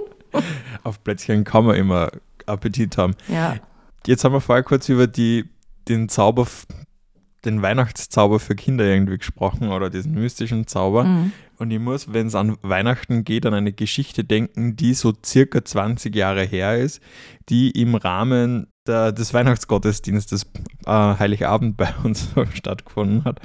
Auf 0.84 1.02
Plätzchen 1.02 1.42
kann 1.42 1.64
man 1.64 1.74
immer 1.74 2.12
Appetit 2.46 2.96
haben. 2.96 3.16
Ja. 3.26 3.56
Jetzt 4.06 4.22
haben 4.22 4.32
wir 4.32 4.40
vorher 4.40 4.62
kurz 4.62 4.88
über 4.88 5.08
die, 5.08 5.46
den 5.88 6.08
Zauber, 6.08 6.46
den 7.44 7.62
Weihnachtszauber 7.62 8.38
für 8.38 8.54
Kinder 8.54 8.84
irgendwie 8.84 9.18
gesprochen 9.18 9.70
oder 9.70 9.90
diesen 9.90 10.14
mystischen 10.14 10.68
Zauber. 10.68 11.02
Mhm. 11.04 11.32
Und 11.60 11.70
ich 11.70 11.78
muss, 11.78 12.10
wenn 12.10 12.26
es 12.26 12.34
an 12.34 12.56
Weihnachten 12.62 13.22
geht, 13.22 13.44
an 13.44 13.52
eine 13.52 13.72
Geschichte 13.72 14.24
denken, 14.24 14.76
die 14.76 14.94
so 14.94 15.12
circa 15.22 15.62
20 15.62 16.16
Jahre 16.16 16.42
her 16.42 16.78
ist, 16.78 17.02
die 17.50 17.70
im 17.72 17.96
Rahmen 17.96 18.68
der, 18.86 19.12
des 19.12 19.34
Weihnachtsgottesdienstes 19.34 20.46
äh, 20.86 20.90
Heiligabend 20.90 21.76
bei 21.76 21.92
uns 22.02 22.30
stattgefunden 22.54 23.24
hat 23.24 23.42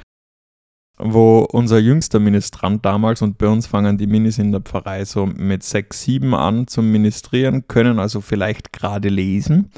wo 0.98 1.40
unser 1.52 1.78
jüngster 1.78 2.18
Ministrant 2.18 2.82
damals, 2.84 3.20
und 3.20 3.36
bei 3.36 3.48
uns 3.48 3.66
fangen 3.66 3.98
die 3.98 4.06
Minis 4.06 4.38
in 4.38 4.50
der 4.50 4.62
Pfarrei 4.62 5.04
so 5.04 5.26
mit 5.26 5.62
sechs, 5.62 6.02
sieben 6.02 6.34
an 6.34 6.66
zum 6.68 6.90
Ministrieren, 6.90 7.68
können 7.68 7.98
also 7.98 8.22
vielleicht 8.22 8.72
gerade 8.72 9.10
lesen. 9.10 9.70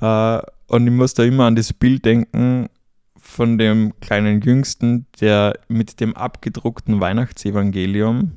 Äh, 0.00 0.40
und 0.66 0.86
ich 0.86 0.92
muss 0.92 1.14
da 1.14 1.22
immer 1.22 1.44
an 1.44 1.54
das 1.54 1.72
Bild 1.72 2.04
denken 2.04 2.68
von 3.24 3.58
dem 3.58 3.98
kleinen 4.00 4.42
Jüngsten, 4.42 5.06
der 5.20 5.58
mit 5.66 5.98
dem 5.98 6.14
abgedruckten 6.14 7.00
Weihnachtsevangelium 7.00 8.32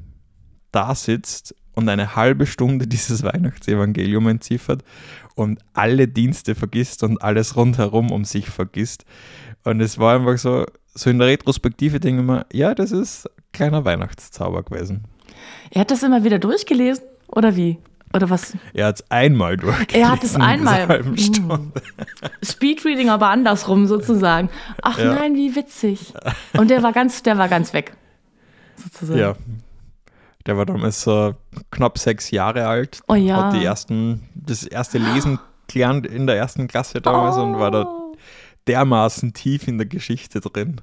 da 0.72 0.96
sitzt 0.96 1.53
und 1.74 1.89
eine 1.89 2.15
halbe 2.15 2.46
Stunde 2.48 2.88
dieses 2.88 3.22
Weihnachtsevangelium 3.22 4.27
entziffert 4.27 4.84
und 5.36 5.60
alle 5.74 6.08
Dienste 6.08 6.56
vergisst 6.56 7.03
und 7.03 7.22
alles 7.22 7.56
rundherum 7.56 8.12
um 8.12 8.24
sich 8.24 8.50
vergisst. 8.50 9.06
Und 9.63 9.82
es 9.82 10.00
war 10.00 10.15
einfach 10.15 10.38
so, 10.38 10.65
so 10.96 11.10
in 11.10 11.20
der 11.20 11.27
Retrospektive 11.27 12.00
denke 12.00 12.22
ich 12.22 12.27
mir, 12.27 12.46
ja, 12.51 12.74
das 12.74 12.91
ist 12.91 13.27
ein 13.27 13.44
kleiner 13.51 13.86
Weihnachtszauber 13.86 14.63
gewesen. 14.63 15.03
Er 15.70 15.82
hat 15.82 15.91
das 15.91 16.01
immer 16.01 16.24
wieder 16.24 16.39
durchgelesen 16.39 17.03
oder 17.27 17.56
wie? 17.56 17.77
Oder 18.14 18.30
was? 18.30 18.54
Er 18.74 18.88
hat 18.88 19.02
es 19.02 19.12
einmal 19.12 19.58
durchgelesen. 19.58 20.02
Er 20.02 20.12
hat 20.12 20.24
es 20.24 20.36
einmal. 20.36 20.88
Hm. 20.88 21.72
Speedreading, 22.44 23.10
aber 23.10 23.30
andersrum 23.30 23.86
sozusagen. 23.86 24.50
Ach 24.82 24.98
ja. 24.98 25.14
nein, 25.14 25.36
wie 25.36 25.56
witzig. 25.56 26.14
Und 26.58 26.70
der 26.70 26.84
war 26.84 26.94
ganz, 26.94 27.22
der 27.24 27.38
war 27.38 27.50
ganz 27.50 27.74
weg. 27.74 27.94
Sozusagen. 28.76 29.20
Ja. 29.20 29.36
Der 30.46 30.58
war 30.58 30.66
damals 30.66 31.02
so 31.02 31.36
knapp 31.72 31.98
sechs 31.98 32.32
Jahre 32.32 32.68
alt. 32.68 33.02
Oh 33.08 33.16
ja. 33.16 33.48
Hat 33.48 33.54
die 33.54 33.66
ersten, 33.66 34.30
das 34.34 34.64
erste 34.64 34.98
Lesen 34.98 35.40
gelernt 35.68 36.08
in 36.08 36.26
der 36.26 36.38
ersten 36.38 36.68
Klasse 36.68 37.02
damals 37.02 37.36
oh. 37.36 37.44
und 37.44 37.60
war 37.60 37.72
da 37.72 37.88
dermaßen 38.68 39.34
tief 39.34 39.68
in 39.68 39.78
der 39.78 39.88
Geschichte 39.88 40.40
drin. 40.40 40.80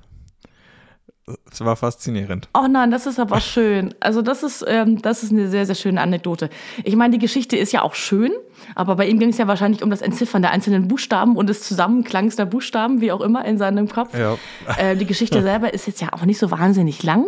Es 1.50 1.64
war 1.64 1.76
faszinierend. 1.76 2.48
Oh 2.52 2.66
nein, 2.68 2.90
das 2.90 3.06
ist 3.06 3.18
aber 3.18 3.40
schön. 3.40 3.94
Also 4.00 4.20
das 4.20 4.42
ist, 4.42 4.64
ähm, 4.68 5.00
das 5.00 5.22
ist 5.22 5.32
eine 5.32 5.48
sehr, 5.48 5.64
sehr 5.64 5.74
schöne 5.74 6.00
Anekdote. 6.00 6.50
Ich 6.84 6.96
meine, 6.96 7.12
die 7.12 7.18
Geschichte 7.18 7.56
ist 7.56 7.72
ja 7.72 7.82
auch 7.82 7.94
schön, 7.94 8.32
aber 8.74 8.96
bei 8.96 9.06
ihm 9.06 9.18
ging 9.18 9.30
es 9.30 9.38
ja 9.38 9.46
wahrscheinlich 9.46 9.82
um 9.82 9.88
das 9.88 10.02
Entziffern 10.02 10.42
der 10.42 10.50
einzelnen 10.50 10.86
Buchstaben 10.86 11.36
und 11.36 11.48
des 11.48 11.62
Zusammenklangs 11.62 12.36
der 12.36 12.44
Buchstaben, 12.44 13.00
wie 13.00 13.10
auch 13.10 13.22
immer, 13.22 13.44
in 13.44 13.56
seinem 13.56 13.88
Kopf. 13.88 14.16
Ja. 14.16 14.36
Äh, 14.76 14.96
die 14.96 15.06
Geschichte 15.06 15.42
selber 15.42 15.72
ist 15.72 15.86
jetzt 15.86 16.02
ja 16.02 16.12
auch 16.12 16.24
nicht 16.26 16.38
so 16.38 16.50
wahnsinnig 16.50 17.02
lang 17.02 17.26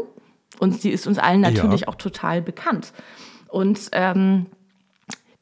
und 0.58 0.80
sie 0.80 0.90
ist 0.90 1.06
uns 1.06 1.18
allen 1.18 1.40
natürlich 1.40 1.82
ja. 1.82 1.88
auch 1.88 1.94
total 1.94 2.42
bekannt. 2.42 2.92
Und 3.48 3.88
ähm, 3.92 4.46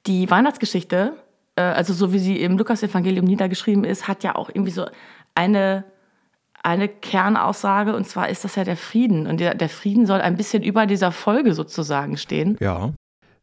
die 0.06 0.30
Weihnachtsgeschichte 0.30 1.14
äh, 1.56 1.62
also 1.62 1.92
so 1.92 2.12
wie 2.12 2.18
sie 2.18 2.40
im 2.40 2.58
Lukas-Evangelium 2.58 3.24
niedergeschrieben 3.24 3.84
ist, 3.84 4.08
hat 4.08 4.24
ja 4.24 4.34
auch 4.34 4.48
irgendwie 4.48 4.70
so 4.70 4.86
eine, 5.34 5.84
eine 6.64 6.88
Kernaussage 6.88 7.94
und 7.94 8.08
zwar 8.08 8.30
ist 8.30 8.44
das 8.44 8.56
ja 8.56 8.64
der 8.64 8.76
Frieden. 8.76 9.26
Und 9.26 9.38
der, 9.38 9.54
der 9.54 9.68
Frieden 9.68 10.06
soll 10.06 10.20
ein 10.20 10.36
bisschen 10.36 10.62
über 10.62 10.86
dieser 10.86 11.12
Folge 11.12 11.54
sozusagen 11.54 12.16
stehen. 12.16 12.56
Ja, 12.58 12.92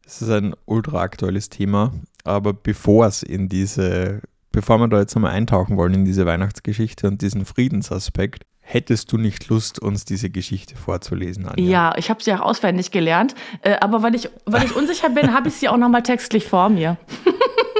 das 0.04 0.22
ist 0.22 0.30
ein 0.30 0.54
ultra 0.66 1.00
aktuelles 1.00 1.48
Thema. 1.48 1.92
Aber 2.24 2.52
bevor 2.52 3.06
es 3.06 3.22
in 3.22 3.48
diese, 3.48 4.20
bevor 4.50 4.78
wir 4.78 4.88
da 4.88 4.98
jetzt 4.98 5.14
einmal 5.14 5.32
eintauchen 5.32 5.76
wollen 5.76 5.94
in 5.94 6.04
diese 6.04 6.26
Weihnachtsgeschichte 6.26 7.06
und 7.06 7.22
diesen 7.22 7.44
Friedensaspekt, 7.44 8.44
hättest 8.60 9.12
du 9.12 9.18
nicht 9.18 9.48
Lust, 9.48 9.78
uns 9.78 10.04
diese 10.04 10.30
Geschichte 10.30 10.74
vorzulesen, 10.74 11.46
Anja? 11.46 11.64
Ja, 11.64 11.94
ich 11.96 12.10
habe 12.10 12.22
sie 12.22 12.32
auch 12.34 12.40
auswendig 12.40 12.90
gelernt. 12.90 13.36
Äh, 13.60 13.76
aber 13.80 14.02
weil 14.02 14.16
ich, 14.16 14.30
weil 14.46 14.64
ich 14.64 14.74
unsicher 14.76 15.10
bin, 15.10 15.32
habe 15.32 15.48
ich 15.48 15.54
sie 15.54 15.68
auch 15.68 15.76
nochmal 15.76 16.02
textlich 16.02 16.46
vor 16.46 16.68
mir. 16.70 16.96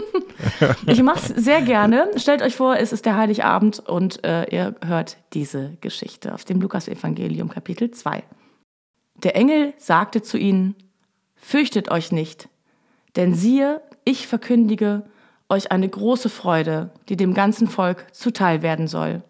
ich 0.87 1.03
mache 1.03 1.19
es 1.19 1.45
sehr 1.45 1.63
gerne. 1.63 2.11
Stellt 2.17 2.43
euch 2.43 2.57
vor, 2.57 2.77
es 2.77 2.93
ist 2.93 3.07
der 3.07 3.17
Heiligabend 3.17 3.81
und 3.81 4.25
äh, 4.25 4.45
ihr 4.55 4.75
hört 4.85 5.17
diese 5.33 5.77
Geschichte 5.81 6.35
aus 6.35 6.45
dem 6.45 6.61
Lukas-Evangelium, 6.61 7.49
Kapitel 7.49 7.91
2. 7.91 8.23
Der 9.23 9.37
Engel 9.37 9.75
sagte 9.79 10.23
zu 10.23 10.39
ihnen: 10.39 10.75
Fürchtet 11.37 11.91
euch 11.91 12.13
nicht, 12.13 12.49
denn 13.17 13.35
siehe, 13.35 13.81
ich 14.05 14.27
verkündige 14.27 15.05
euch 15.49 15.71
eine 15.71 15.89
große 15.89 16.29
Freude, 16.29 16.91
die 17.09 17.17
dem 17.17 17.35
ganzen 17.35 17.69
Volk 17.69 18.07
zuteil 18.13 18.63
werden 18.63 18.89
soll. 18.89 19.23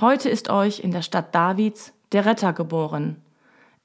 Heute 0.00 0.28
ist 0.28 0.50
euch 0.50 0.80
in 0.80 0.90
der 0.90 1.02
Stadt 1.02 1.34
Davids 1.34 1.92
der 2.12 2.26
Retter 2.26 2.52
geboren. 2.52 3.16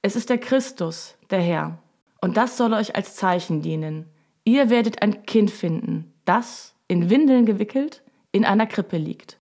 Es 0.02 0.16
ist 0.16 0.30
der 0.30 0.38
Christus, 0.38 1.16
der 1.30 1.42
Herr. 1.42 1.78
Und 2.22 2.38
das 2.38 2.58
soll 2.58 2.74
euch 2.74 2.96
als 2.96 3.16
Zeichen 3.16 3.62
dienen. 3.62 4.06
Ihr 4.46 4.70
werdet 4.70 5.02
ein 5.02 5.26
Kind 5.26 5.52
finden, 5.52 6.14
das, 6.26 6.76
in 6.88 7.10
Windeln 7.10 7.46
gewickelt, 7.46 8.04
in 8.32 8.46
einer 8.46 8.68
Krippe 8.68 8.98
liegt. 8.98 9.40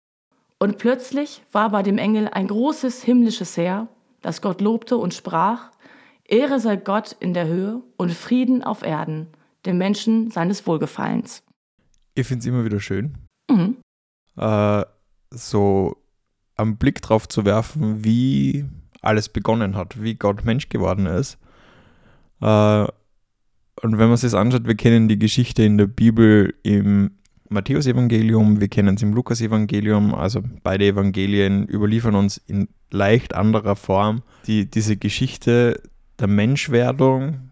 Und 0.59 0.77
plötzlich 0.77 1.41
war 1.51 1.71
bei 1.71 1.83
dem 1.83 1.97
Engel 1.97 2.29
ein 2.29 2.47
großes 2.47 3.03
himmlisches 3.03 3.57
Heer, 3.57 3.87
das 4.21 4.41
Gott 4.41 4.61
lobte 4.61 4.97
und 4.97 5.13
sprach, 5.13 5.71
Ehre 6.25 6.59
sei 6.59 6.77
Gott 6.77 7.15
in 7.19 7.33
der 7.33 7.47
Höhe 7.47 7.81
und 7.97 8.11
Frieden 8.11 8.63
auf 8.63 8.81
Erden, 8.81 9.27
den 9.65 9.77
Menschen 9.77 10.31
seines 10.31 10.65
Wohlgefallens. 10.65 11.43
Ich 12.15 12.27
finde 12.27 12.39
es 12.39 12.45
immer 12.45 12.63
wieder 12.63 12.79
schön, 12.79 13.17
mhm. 13.49 13.77
äh, 14.37 14.85
so 15.31 15.97
einen 16.55 16.77
Blick 16.77 17.01
drauf 17.01 17.27
zu 17.27 17.45
werfen, 17.45 18.05
wie 18.05 18.65
alles 19.01 19.27
begonnen 19.29 19.75
hat, 19.75 20.01
wie 20.01 20.15
Gott 20.15 20.45
Mensch 20.45 20.69
geworden 20.69 21.07
ist. 21.07 21.37
Äh, 22.41 22.87
und 23.83 23.97
wenn 23.97 24.07
man 24.07 24.17
sich 24.17 24.31
das 24.31 24.39
anschaut, 24.39 24.65
wir 24.65 24.75
kennen 24.75 25.09
die 25.09 25.19
Geschichte 25.19 25.63
in 25.63 25.77
der 25.77 25.87
Bibel 25.87 26.53
im 26.63 27.11
Matthäusevangelium, 27.49 28.61
wir 28.61 28.69
kennen 28.69 28.95
es 28.95 29.01
im 29.01 29.13
Lukasevangelium, 29.13 30.15
also 30.15 30.41
beide 30.63 30.85
Evangelien 30.85 31.67
überliefern 31.67 32.15
uns 32.15 32.37
in 32.37 32.69
leicht 32.91 33.35
anderer 33.35 33.75
Form 33.75 34.23
die, 34.47 34.69
diese 34.69 34.95
Geschichte 34.95 35.81
der 36.17 36.27
Menschwerdung, 36.27 37.51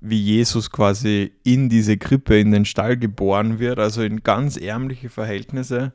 wie 0.00 0.20
Jesus 0.20 0.70
quasi 0.70 1.32
in 1.42 1.68
diese 1.68 1.96
Krippe, 1.96 2.38
in 2.38 2.52
den 2.52 2.64
Stall 2.64 2.96
geboren 2.96 3.58
wird, 3.58 3.80
also 3.80 4.02
in 4.02 4.22
ganz 4.22 4.56
ärmliche 4.56 5.08
Verhältnisse 5.08 5.92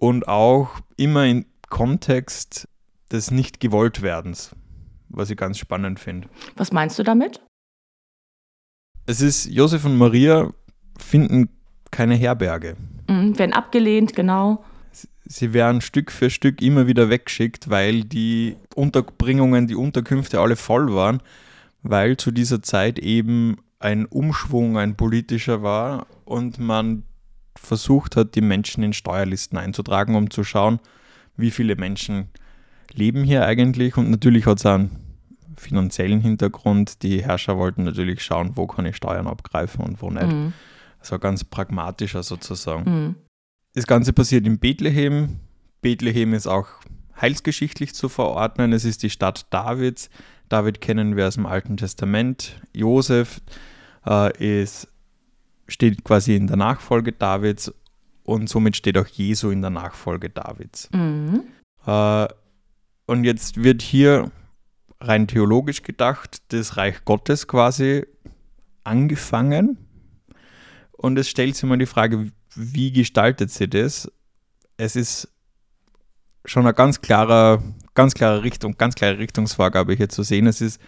und 0.00 0.26
auch 0.26 0.80
immer 0.96 1.26
im 1.26 1.46
Kontext 1.68 2.68
des 3.12 3.30
Nicht-Gewolltwerdens, 3.30 4.56
was 5.08 5.30
ich 5.30 5.36
ganz 5.36 5.58
spannend 5.58 6.00
finde. 6.00 6.28
Was 6.56 6.72
meinst 6.72 6.98
du 6.98 7.04
damit? 7.04 7.40
Es 9.10 9.20
ist, 9.20 9.46
Josef 9.46 9.84
und 9.84 9.98
Maria 9.98 10.52
finden 10.96 11.48
keine 11.90 12.14
Herberge. 12.14 12.76
Mhm, 13.08 13.36
werden 13.40 13.52
abgelehnt, 13.52 14.14
genau. 14.14 14.64
Sie 15.24 15.52
werden 15.52 15.80
Stück 15.80 16.12
für 16.12 16.30
Stück 16.30 16.62
immer 16.62 16.86
wieder 16.86 17.10
weggeschickt, 17.10 17.68
weil 17.70 18.04
die 18.04 18.54
Unterbringungen, 18.76 19.66
die 19.66 19.74
Unterkünfte 19.74 20.38
alle 20.38 20.54
voll 20.54 20.94
waren, 20.94 21.20
weil 21.82 22.18
zu 22.18 22.30
dieser 22.30 22.62
Zeit 22.62 23.00
eben 23.00 23.56
ein 23.80 24.06
Umschwung, 24.06 24.78
ein 24.78 24.94
politischer 24.94 25.60
war 25.60 26.06
und 26.24 26.60
man 26.60 27.02
versucht 27.56 28.14
hat, 28.14 28.36
die 28.36 28.42
Menschen 28.42 28.84
in 28.84 28.92
Steuerlisten 28.92 29.58
einzutragen, 29.58 30.14
um 30.14 30.30
zu 30.30 30.44
schauen, 30.44 30.78
wie 31.36 31.50
viele 31.50 31.74
Menschen 31.74 32.28
leben 32.92 33.24
hier 33.24 33.44
eigentlich. 33.44 33.96
Und 33.96 34.08
natürlich 34.08 34.46
hat 34.46 34.58
es 34.58 34.66
einen 34.66 34.99
finanziellen 35.60 36.20
Hintergrund. 36.20 37.02
Die 37.02 37.22
Herrscher 37.22 37.56
wollten 37.56 37.84
natürlich 37.84 38.22
schauen, 38.22 38.52
wo 38.56 38.66
kann 38.66 38.86
ich 38.86 38.96
Steuern 38.96 39.26
abgreifen 39.26 39.84
und 39.84 40.02
wo 40.02 40.10
nicht. 40.10 40.26
Mhm. 40.26 40.52
Also 40.98 41.18
ganz 41.18 41.44
pragmatischer 41.44 42.22
sozusagen. 42.22 42.90
Mhm. 42.90 43.14
Das 43.74 43.86
Ganze 43.86 44.12
passiert 44.12 44.46
in 44.46 44.58
Bethlehem. 44.58 45.40
Bethlehem 45.80 46.34
ist 46.34 46.46
auch 46.46 46.66
heilsgeschichtlich 47.20 47.94
zu 47.94 48.08
verordnen. 48.08 48.72
Es 48.72 48.84
ist 48.84 49.02
die 49.02 49.10
Stadt 49.10 49.46
Davids. 49.50 50.10
David 50.48 50.80
kennen 50.80 51.16
wir 51.16 51.28
aus 51.28 51.34
dem 51.34 51.46
Alten 51.46 51.76
Testament. 51.76 52.60
Josef 52.74 53.40
äh, 54.06 54.62
ist, 54.62 54.88
steht 55.68 56.02
quasi 56.04 56.34
in 56.34 56.48
der 56.48 56.56
Nachfolge 56.56 57.12
Davids 57.12 57.72
und 58.24 58.48
somit 58.48 58.76
steht 58.76 58.98
auch 58.98 59.06
Jesu 59.06 59.50
in 59.50 59.60
der 59.60 59.70
Nachfolge 59.70 60.30
Davids. 60.30 60.90
Mhm. 60.92 61.44
Äh, 61.86 62.28
und 63.06 63.24
jetzt 63.24 63.62
wird 63.62 63.82
hier 63.82 64.30
rein 65.00 65.26
theologisch 65.26 65.82
gedacht 65.82 66.42
das 66.52 66.76
Reich 66.76 67.04
Gottes 67.04 67.46
quasi 67.46 68.06
angefangen. 68.84 69.78
Und 70.92 71.18
es 71.18 71.28
stellt 71.28 71.56
sich 71.56 71.68
mal 71.68 71.78
die 71.78 71.86
Frage, 71.86 72.30
wie 72.54 72.92
gestaltet 72.92 73.50
sie 73.50 73.68
das? 73.68 74.10
Es 74.76 74.96
ist 74.96 75.28
schon 76.44 76.64
eine 76.64 76.74
ganz 76.74 77.00
klare, 77.00 77.62
ganz 77.94 78.14
klare 78.14 78.42
Richtung, 78.42 78.76
ganz 78.76 78.94
klare 78.94 79.18
Richtungsvorgabe 79.18 79.94
hier 79.94 80.08
zu 80.08 80.22
sehen. 80.22 80.46
Es 80.46 80.60
ist 80.60 80.80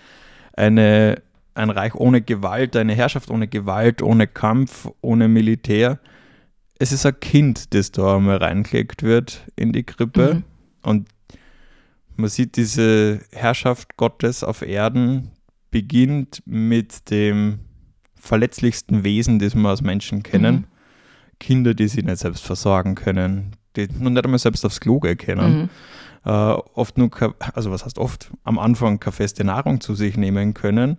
eine, 0.55 1.23
ein 1.55 1.71
Reich 1.71 1.95
ohne 1.95 2.21
Gewalt, 2.21 2.77
eine 2.77 2.95
Herrschaft 2.95 3.31
ohne 3.31 3.49
Gewalt, 3.49 4.03
ohne 4.03 4.27
Kampf, 4.27 4.89
ohne 5.01 5.29
Militär. 5.29 5.99
Es 6.79 6.93
ist 6.93 7.07
ein 7.07 7.19
Kind, 7.21 7.75
das 7.75 7.93
da 7.93 8.17
einmal 8.17 8.39
reingelegt 8.39 9.03
wird 9.03 9.47
in 9.57 9.73
die 9.73 9.85
Krippe. 9.85 10.35
Mhm. 10.35 10.45
Und 10.83 11.09
man 12.17 12.29
sieht 12.29 12.57
diese 12.57 13.21
Herrschaft 13.33 13.97
Gottes 13.97 14.45
auf 14.45 14.63
Erden 14.63 15.31
beginnt 15.71 16.43
mit 16.45 17.11
dem 17.11 17.61
verletzlichsten 18.15 19.05
Wesen, 19.05 19.39
das 19.39 19.55
wir 19.55 19.69
als 19.69 19.83
Menschen 19.83 20.23
kennen. 20.23 20.55
Mhm. 20.55 20.65
Kinder, 21.41 21.75
die 21.75 21.89
sich 21.89 22.05
nicht 22.05 22.19
selbst 22.19 22.45
versorgen 22.45 22.95
können, 22.95 23.57
die 23.75 23.89
noch 23.99 24.11
nicht 24.11 24.25
einmal 24.25 24.39
selbst 24.39 24.65
aufs 24.65 24.81
Klo 24.81 25.01
gehen 25.01 25.17
können. 25.17 25.63
Mhm. 25.63 25.69
Äh, 26.25 26.31
oft 26.31 26.99
nur, 26.99 27.11
also 27.55 27.73
was 27.73 27.85
heißt 27.85 27.99
oft, 27.99 28.31
am 28.45 28.59
Anfang 28.59 29.01
keine 29.01 29.13
feste 29.13 29.43
Nahrung 29.43 29.81
zu 29.81 29.97
sich 29.97 30.17
nehmen 30.17 30.55
können, 30.55 30.99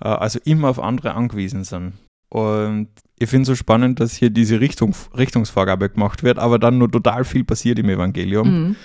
äh, 0.00 0.08
also 0.08 0.38
immer 0.44 0.68
auf 0.68 0.78
andere 0.78 1.14
angewiesen 1.14 1.64
sind. 1.64 1.94
Und 2.28 2.88
ich 3.18 3.28
finde 3.28 3.42
es 3.42 3.48
so 3.48 3.54
spannend, 3.56 3.98
dass 3.98 4.14
hier 4.14 4.30
diese 4.30 4.60
Richtung, 4.60 4.94
Richtungsvorgabe 5.16 5.90
gemacht 5.90 6.22
wird, 6.22 6.38
aber 6.38 6.58
dann 6.58 6.78
nur 6.78 6.90
total 6.90 7.24
viel 7.24 7.44
passiert 7.44 7.78
im 7.78 7.88
Evangelium. 7.88 8.48
Mhm. 8.48 8.76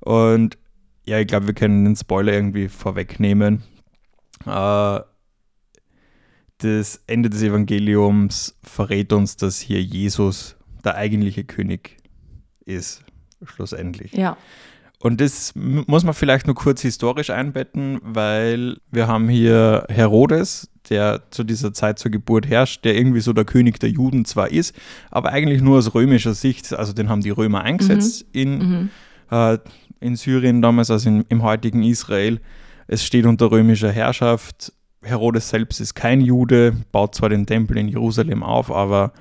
Und 0.00 0.58
ja, 1.04 1.18
ich 1.18 1.26
glaube, 1.26 1.46
wir 1.46 1.54
können 1.54 1.84
den 1.84 1.96
Spoiler 1.96 2.32
irgendwie 2.32 2.68
vorwegnehmen. 2.68 3.62
Äh, 4.46 5.00
das 6.58 7.02
Ende 7.06 7.28
des 7.28 7.42
Evangeliums 7.42 8.56
verrät 8.62 9.12
uns, 9.12 9.36
dass 9.36 9.58
hier 9.60 9.82
Jesus 9.82 10.56
der 10.84 10.96
eigentliche 10.96 11.44
König 11.44 11.96
ist, 12.64 13.04
schlussendlich. 13.44 14.12
Ja. 14.12 14.36
Und 15.00 15.20
das 15.20 15.52
muss 15.56 16.04
man 16.04 16.14
vielleicht 16.14 16.46
nur 16.46 16.54
kurz 16.54 16.80
historisch 16.80 17.30
einbetten, 17.30 17.98
weil 18.04 18.76
wir 18.92 19.08
haben 19.08 19.28
hier 19.28 19.84
Herodes, 19.88 20.70
der 20.90 21.22
zu 21.30 21.42
dieser 21.42 21.72
Zeit 21.72 21.98
zur 21.98 22.12
Geburt 22.12 22.46
herrscht, 22.46 22.84
der 22.84 22.94
irgendwie 22.94 23.18
so 23.18 23.32
der 23.32 23.44
König 23.44 23.80
der 23.80 23.90
Juden 23.90 24.24
zwar 24.24 24.52
ist, 24.52 24.76
aber 25.10 25.30
eigentlich 25.30 25.60
nur 25.60 25.78
aus 25.78 25.92
römischer 25.92 26.34
Sicht, 26.34 26.72
also 26.72 26.92
den 26.92 27.08
haben 27.08 27.20
die 27.20 27.30
Römer 27.30 27.62
eingesetzt 27.62 28.26
mhm. 28.32 28.40
in, 28.40 28.58
mhm. 28.58 28.90
Äh, 29.30 29.58
in 30.02 30.16
Syrien 30.16 30.62
damals, 30.62 30.90
also 30.90 31.08
in, 31.08 31.24
im 31.28 31.42
heutigen 31.42 31.82
Israel. 31.82 32.40
Es 32.86 33.04
steht 33.04 33.26
unter 33.26 33.50
römischer 33.50 33.90
Herrschaft. 33.90 34.72
Herodes 35.02 35.48
selbst 35.48 35.80
ist 35.80 35.94
kein 35.94 36.20
Jude, 36.20 36.76
baut 36.92 37.14
zwar 37.14 37.28
den 37.28 37.46
Tempel 37.46 37.78
in 37.78 37.88
Jerusalem 37.88 38.42
auf, 38.42 38.70
aber 38.70 39.12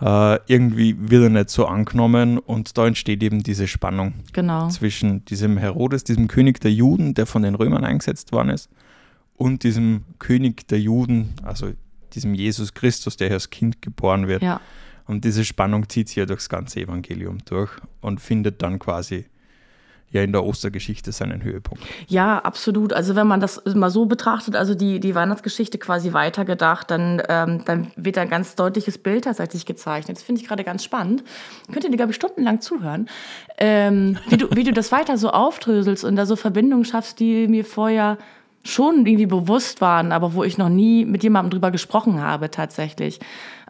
äh, 0.00 0.38
irgendwie 0.46 0.96
wird 0.98 1.24
er 1.24 1.30
nicht 1.30 1.50
so 1.50 1.66
angenommen 1.66 2.38
und 2.38 2.76
da 2.76 2.86
entsteht 2.86 3.22
eben 3.22 3.42
diese 3.42 3.66
Spannung 3.66 4.14
genau. 4.32 4.68
zwischen 4.68 5.24
diesem 5.24 5.56
Herodes, 5.58 6.04
diesem 6.04 6.28
König 6.28 6.60
der 6.60 6.72
Juden, 6.72 7.14
der 7.14 7.26
von 7.26 7.42
den 7.42 7.54
Römern 7.54 7.84
eingesetzt 7.84 8.32
worden 8.32 8.50
ist, 8.50 8.70
und 9.34 9.62
diesem 9.62 10.04
König 10.18 10.68
der 10.68 10.80
Juden, 10.80 11.34
also 11.42 11.72
diesem 12.14 12.34
Jesus 12.34 12.74
Christus, 12.74 13.16
der 13.16 13.30
als 13.32 13.50
Kind 13.50 13.82
geboren 13.82 14.28
wird. 14.28 14.42
Ja. 14.42 14.60
Und 15.06 15.24
diese 15.24 15.44
Spannung 15.44 15.88
zieht 15.88 16.08
sich 16.08 16.16
ja 16.16 16.26
durchs 16.26 16.48
ganze 16.48 16.80
Evangelium 16.80 17.38
durch 17.46 17.70
und 18.00 18.20
findet 18.20 18.62
dann 18.62 18.78
quasi 18.78 19.26
ja 20.10 20.22
in 20.22 20.32
der 20.32 20.44
Ostergeschichte 20.44 21.12
seinen 21.12 21.42
Höhepunkt. 21.42 21.82
Ja, 22.06 22.38
absolut. 22.38 22.92
Also 22.92 23.14
wenn 23.14 23.26
man 23.26 23.40
das 23.40 23.62
mal 23.74 23.90
so 23.90 24.06
betrachtet, 24.06 24.56
also 24.56 24.74
die, 24.74 25.00
die 25.00 25.14
Weihnachtsgeschichte 25.14 25.78
quasi 25.78 26.12
weitergedacht, 26.12 26.90
dann, 26.90 27.22
ähm, 27.28 27.62
dann 27.64 27.90
wird 27.96 28.18
ein 28.18 28.30
ganz 28.30 28.54
deutliches 28.54 28.98
Bild 28.98 29.24
tatsächlich 29.24 29.66
gezeichnet. 29.66 30.16
Das 30.16 30.24
finde 30.24 30.40
ich 30.40 30.48
gerade 30.48 30.64
ganz 30.64 30.82
spannend. 30.84 31.24
Könnt 31.70 31.84
ihr 31.84 31.90
dir, 31.90 31.96
glaube 31.96 32.12
ich, 32.12 32.16
stundenlang 32.16 32.60
zuhören, 32.60 33.08
ähm, 33.58 34.18
wie, 34.28 34.36
du, 34.38 34.48
wie 34.50 34.64
du 34.64 34.72
das 34.72 34.92
weiter 34.92 35.18
so 35.18 35.30
aufdröselst 35.30 36.04
und 36.04 36.16
da 36.16 36.24
so 36.24 36.36
Verbindungen 36.36 36.84
schaffst, 36.84 37.20
die 37.20 37.48
mir 37.48 37.64
vorher 37.64 38.18
schon 38.64 39.06
irgendwie 39.06 39.26
bewusst 39.26 39.80
waren, 39.80 40.12
aber 40.12 40.34
wo 40.34 40.44
ich 40.44 40.58
noch 40.58 40.68
nie 40.68 41.04
mit 41.04 41.22
jemandem 41.22 41.50
drüber 41.50 41.70
gesprochen 41.70 42.20
habe 42.20 42.50
tatsächlich. 42.50 43.20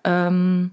Ähm, 0.04 0.72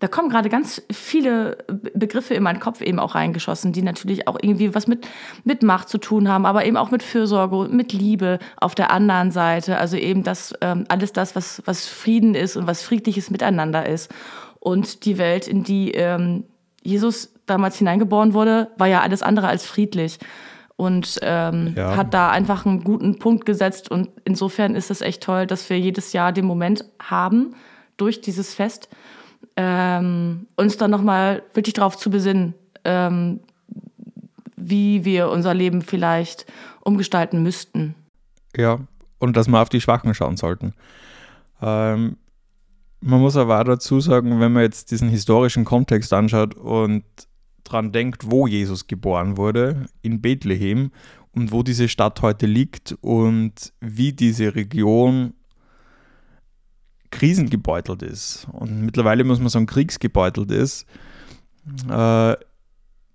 da 0.00 0.08
kommen 0.08 0.28
gerade 0.28 0.48
ganz 0.48 0.82
viele 0.92 1.58
Begriffe 1.94 2.34
in 2.34 2.42
meinen 2.42 2.60
Kopf 2.60 2.80
eben 2.80 2.98
auch 2.98 3.14
reingeschossen, 3.14 3.72
die 3.72 3.82
natürlich 3.82 4.28
auch 4.28 4.38
irgendwie 4.40 4.74
was 4.74 4.86
mit, 4.86 5.06
mit 5.44 5.62
Macht 5.62 5.88
zu 5.88 5.98
tun 5.98 6.28
haben, 6.28 6.46
aber 6.46 6.64
eben 6.64 6.76
auch 6.76 6.90
mit 6.90 7.02
Fürsorge, 7.02 7.68
mit 7.68 7.92
Liebe 7.92 8.38
auf 8.56 8.74
der 8.74 8.90
anderen 8.90 9.30
Seite. 9.30 9.78
Also 9.78 9.96
eben 9.96 10.22
das, 10.22 10.54
ähm, 10.60 10.84
alles 10.88 11.12
das, 11.12 11.34
was, 11.34 11.62
was 11.64 11.86
Frieden 11.86 12.34
ist 12.34 12.56
und 12.56 12.66
was 12.66 12.82
friedliches 12.82 13.30
Miteinander 13.30 13.88
ist. 13.88 14.12
Und 14.60 15.04
die 15.04 15.18
Welt, 15.18 15.48
in 15.48 15.64
die 15.64 15.92
ähm, 15.92 16.44
Jesus 16.82 17.34
damals 17.46 17.78
hineingeboren 17.78 18.34
wurde, 18.34 18.68
war 18.76 18.86
ja 18.86 19.00
alles 19.00 19.22
andere 19.22 19.48
als 19.48 19.66
friedlich. 19.66 20.18
Und 20.76 21.18
ähm, 21.22 21.74
ja. 21.76 21.96
hat 21.96 22.14
da 22.14 22.30
einfach 22.30 22.64
einen 22.64 22.84
guten 22.84 23.18
Punkt 23.18 23.46
gesetzt. 23.46 23.90
Und 23.90 24.10
insofern 24.24 24.76
ist 24.76 24.92
es 24.92 25.00
echt 25.00 25.24
toll, 25.24 25.46
dass 25.46 25.68
wir 25.68 25.78
jedes 25.78 26.12
Jahr 26.12 26.32
den 26.32 26.46
Moment 26.46 26.84
haben, 27.00 27.56
durch 27.96 28.20
dieses 28.20 28.54
Fest, 28.54 28.88
ähm, 29.56 30.46
uns 30.56 30.76
dann 30.76 30.90
nochmal 30.90 31.42
wirklich 31.54 31.74
darauf 31.74 31.96
zu 31.96 32.10
besinnen, 32.10 32.54
ähm, 32.84 33.40
wie 34.56 35.04
wir 35.04 35.30
unser 35.30 35.54
Leben 35.54 35.82
vielleicht 35.82 36.46
umgestalten 36.80 37.42
müssten. 37.42 37.94
Ja, 38.56 38.80
und 39.18 39.36
dass 39.36 39.48
wir 39.48 39.60
auf 39.60 39.68
die 39.68 39.80
Schwachen 39.80 40.14
schauen 40.14 40.36
sollten. 40.36 40.74
Ähm, 41.60 42.16
man 43.00 43.20
muss 43.20 43.36
aber 43.36 43.60
auch 43.60 43.64
dazu 43.64 44.00
sagen, 44.00 44.40
wenn 44.40 44.52
man 44.52 44.62
jetzt 44.62 44.90
diesen 44.90 45.08
historischen 45.08 45.64
Kontext 45.64 46.12
anschaut 46.12 46.54
und 46.54 47.04
dran 47.64 47.92
denkt, 47.92 48.30
wo 48.30 48.46
Jesus 48.46 48.86
geboren 48.86 49.36
wurde, 49.36 49.86
in 50.02 50.20
Bethlehem 50.20 50.90
und 51.32 51.52
wo 51.52 51.62
diese 51.62 51.88
Stadt 51.88 52.22
heute 52.22 52.46
liegt 52.46 52.96
und 53.00 53.72
wie 53.80 54.12
diese 54.12 54.54
Region 54.54 55.34
krisengebeutelt 57.10 58.02
ist 58.02 58.46
und 58.52 58.82
mittlerweile 58.82 59.24
muss 59.24 59.38
man 59.38 59.48
sagen 59.48 59.66
kriegsgebeutelt 59.66 60.50
ist, 60.50 60.86
äh, 61.90 62.36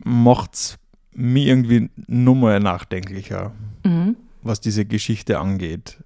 macht 0.03 0.53
es 0.53 0.77
mir 1.15 1.47
irgendwie 1.47 1.89
nur 2.07 2.35
mal 2.35 2.59
nachdenklicher, 2.59 3.51
mhm. 3.83 4.15
was 4.41 4.61
diese 4.61 4.85
Geschichte 4.85 5.39
angeht. 5.39 6.03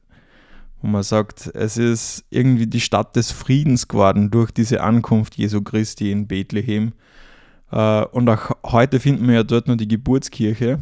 Wo 0.82 0.88
man 0.88 1.03
sagt, 1.03 1.50
es 1.56 1.77
ist 1.77 2.24
irgendwie 2.29 2.67
die 2.67 2.82
Stadt 2.82 3.15
des 3.15 3.32
Friedens 3.32 3.88
geworden 3.88 4.29
durch 4.29 4.51
diese 4.51 4.82
Ankunft 4.82 5.36
Jesu 5.36 5.62
Christi 5.62 6.12
in 6.12 6.27
Bethlehem. 6.27 6.94
Äh, 7.72 8.06
und 8.06 8.29
auch 8.29 8.51
heute 8.63 9.00
finden 9.00 9.27
wir 9.27 9.36
ja 9.36 9.44
dort 9.44 9.67
nur 9.67 9.77
die 9.77 9.88
Geburtskirche 9.88 10.79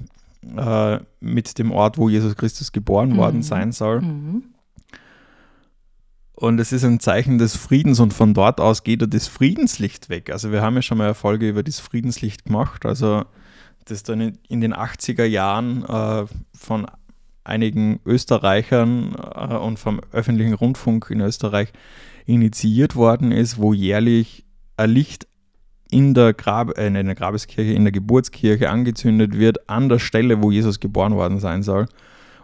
äh, 0.57 0.99
mit 1.21 1.57
dem 1.57 1.71
Ort, 1.71 1.97
wo 1.97 2.09
Jesus 2.09 2.35
Christus 2.35 2.71
geboren 2.71 3.11
mhm. 3.11 3.17
worden 3.17 3.43
sein 3.43 3.71
soll. 3.71 4.01
Mhm. 4.01 4.43
Und 6.35 6.59
es 6.59 6.73
ist 6.73 6.83
ein 6.83 6.99
Zeichen 6.99 7.37
des 7.37 7.55
Friedens 7.55 7.99
und 8.01 8.13
von 8.13 8.33
dort 8.33 8.59
aus 8.59 8.83
geht 8.83 9.01
er 9.01 9.07
das 9.07 9.27
Friedenslicht 9.27 10.09
weg. 10.09 10.29
Also 10.29 10.51
wir 10.51 10.61
haben 10.61 10.75
ja 10.75 10.81
schon 10.81 10.97
mal 10.97 11.05
eine 11.05 11.13
Folge 11.13 11.47
über 11.47 11.63
das 11.63 11.79
Friedenslicht 11.79 12.45
gemacht. 12.45 12.85
Also 12.85 13.23
das 13.85 14.03
dann 14.03 14.37
in 14.49 14.61
den 14.61 14.73
80er 14.73 15.23
Jahren 15.23 15.85
äh, 15.85 16.25
von 16.53 16.87
einigen 17.45 17.99
Österreichern 18.05 19.15
äh, 19.15 19.55
und 19.55 19.79
vom 19.79 20.01
öffentlichen 20.11 20.53
Rundfunk 20.53 21.09
in 21.09 21.21
Österreich 21.21 21.71
initiiert 22.25 22.95
worden 22.95 23.31
ist, 23.31 23.57
wo 23.57 23.73
jährlich 23.73 24.43
ein 24.75 24.89
Licht 24.89 25.27
in 25.89 26.13
der, 26.13 26.33
Grab, 26.33 26.77
äh, 26.77 26.87
in 26.87 26.93
der 26.95 27.15
Grabeskirche, 27.15 27.71
in 27.71 27.85
der 27.85 27.93
Geburtskirche 27.93 28.69
angezündet 28.69 29.37
wird, 29.37 29.69
an 29.69 29.87
der 29.87 29.99
Stelle, 29.99 30.41
wo 30.41 30.51
Jesus 30.51 30.81
geboren 30.81 31.15
worden 31.15 31.39
sein 31.39 31.63
soll. 31.63 31.85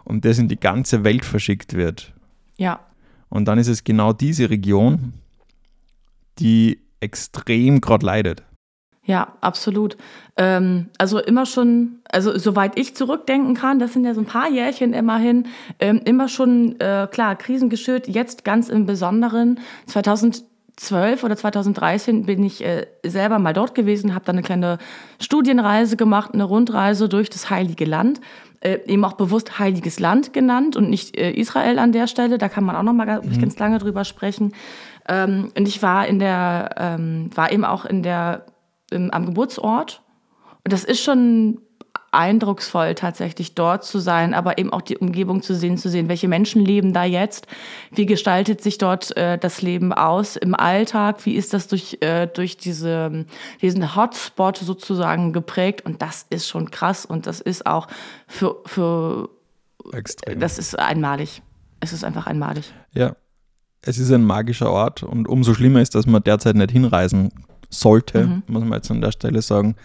Und 0.04 0.24
das 0.24 0.38
in 0.38 0.48
die 0.48 0.58
ganze 0.58 1.04
Welt 1.04 1.24
verschickt 1.24 1.74
wird. 1.74 2.14
Ja. 2.56 2.80
Und 3.32 3.46
dann 3.46 3.58
ist 3.58 3.68
es 3.68 3.82
genau 3.82 4.12
diese 4.12 4.50
Region, 4.50 5.14
die 6.38 6.80
extrem 7.00 7.80
gerade 7.80 8.04
leidet. 8.04 8.42
Ja, 9.04 9.32
absolut. 9.40 9.96
Ähm, 10.36 10.90
also 10.98 11.18
immer 11.18 11.46
schon, 11.46 12.00
also 12.10 12.36
soweit 12.38 12.78
ich 12.78 12.94
zurückdenken 12.94 13.54
kann, 13.54 13.78
das 13.78 13.94
sind 13.94 14.04
ja 14.04 14.12
so 14.12 14.20
ein 14.20 14.26
paar 14.26 14.50
Jährchen 14.50 14.92
immerhin, 14.92 15.46
ähm, 15.80 16.02
immer 16.04 16.28
schon, 16.28 16.78
äh, 16.78 17.08
klar, 17.10 17.34
krisengeschürt, 17.36 18.06
jetzt 18.06 18.44
ganz 18.44 18.68
im 18.68 18.84
Besonderen. 18.84 19.60
2012 20.76 21.24
oder 21.24 21.36
2013 21.36 22.26
bin 22.26 22.42
ich 22.42 22.64
äh, 22.64 22.86
selber 23.04 23.38
mal 23.38 23.52
dort 23.52 23.74
gewesen, 23.74 24.14
habe 24.14 24.24
dann 24.24 24.36
eine 24.36 24.42
kleine 24.42 24.78
Studienreise 25.20 25.96
gemacht, 25.96 26.30
eine 26.32 26.44
Rundreise 26.44 27.08
durch 27.08 27.30
das 27.30 27.50
Heilige 27.50 27.84
Land 27.84 28.20
äh, 28.62 28.78
eben 28.86 29.04
auch 29.04 29.14
bewusst 29.14 29.58
Heiliges 29.58 29.98
Land 29.98 30.32
genannt 30.32 30.76
und 30.76 30.88
nicht 30.88 31.16
äh, 31.16 31.32
Israel 31.32 31.78
an 31.78 31.92
der 31.92 32.06
Stelle. 32.06 32.38
Da 32.38 32.48
kann 32.48 32.64
man 32.64 32.76
auch 32.76 32.82
noch 32.82 32.92
mal 32.92 33.06
ganz, 33.06 33.26
mhm. 33.26 33.40
ganz 33.40 33.58
lange 33.58 33.78
drüber 33.78 34.04
sprechen. 34.04 34.54
Ähm, 35.08 35.50
und 35.56 35.66
ich 35.66 35.82
war 35.82 36.06
in 36.06 36.18
der, 36.18 36.70
ähm, 36.78 37.30
war 37.34 37.50
eben 37.50 37.64
auch 37.64 37.84
in 37.84 38.02
der, 38.02 38.46
im, 38.90 39.10
am 39.10 39.26
Geburtsort. 39.26 40.02
Und 40.64 40.72
das 40.72 40.84
ist 40.84 41.02
schon 41.02 41.58
eindrucksvoll, 42.12 42.94
tatsächlich 42.94 43.54
dort 43.54 43.84
zu 43.84 43.98
sein, 43.98 44.34
aber 44.34 44.58
eben 44.58 44.70
auch 44.72 44.82
die 44.82 44.98
Umgebung 44.98 45.42
zu 45.42 45.54
sehen, 45.54 45.78
zu 45.78 45.88
sehen, 45.88 46.08
welche 46.08 46.28
Menschen 46.28 46.64
leben 46.64 46.92
da 46.92 47.04
jetzt, 47.04 47.46
wie 47.90 48.06
gestaltet 48.06 48.60
sich 48.60 48.76
dort 48.78 49.16
äh, 49.16 49.38
das 49.38 49.62
Leben 49.62 49.92
aus 49.94 50.36
im 50.36 50.54
Alltag, 50.54 51.24
wie 51.24 51.34
ist 51.34 51.54
das 51.54 51.68
durch, 51.68 51.98
äh, 52.02 52.26
durch 52.26 52.58
diese, 52.58 53.24
diesen 53.62 53.96
Hotspot 53.96 54.58
sozusagen 54.58 55.32
geprägt 55.32 55.86
und 55.86 56.02
das 56.02 56.26
ist 56.28 56.48
schon 56.48 56.70
krass 56.70 57.06
und 57.06 57.26
das 57.26 57.40
ist 57.40 57.66
auch 57.66 57.88
für, 58.26 58.56
für 58.66 59.30
Extrem. 59.92 60.38
das 60.38 60.58
ist 60.58 60.78
einmalig. 60.78 61.42
Es 61.80 61.92
ist 61.92 62.04
einfach 62.04 62.26
einmalig. 62.26 62.72
Ja, 62.92 63.16
es 63.80 63.98
ist 63.98 64.12
ein 64.12 64.22
magischer 64.22 64.70
Ort 64.70 65.02
und 65.02 65.26
umso 65.26 65.54
schlimmer 65.54 65.80
ist, 65.80 65.94
dass 65.94 66.06
man 66.06 66.22
derzeit 66.22 66.56
nicht 66.56 66.70
hinreisen 66.70 67.32
sollte, 67.70 68.26
mhm. 68.26 68.42
muss 68.46 68.62
man 68.62 68.74
jetzt 68.74 68.90
an 68.90 69.00
der 69.00 69.12
Stelle 69.12 69.40
sagen 69.40 69.76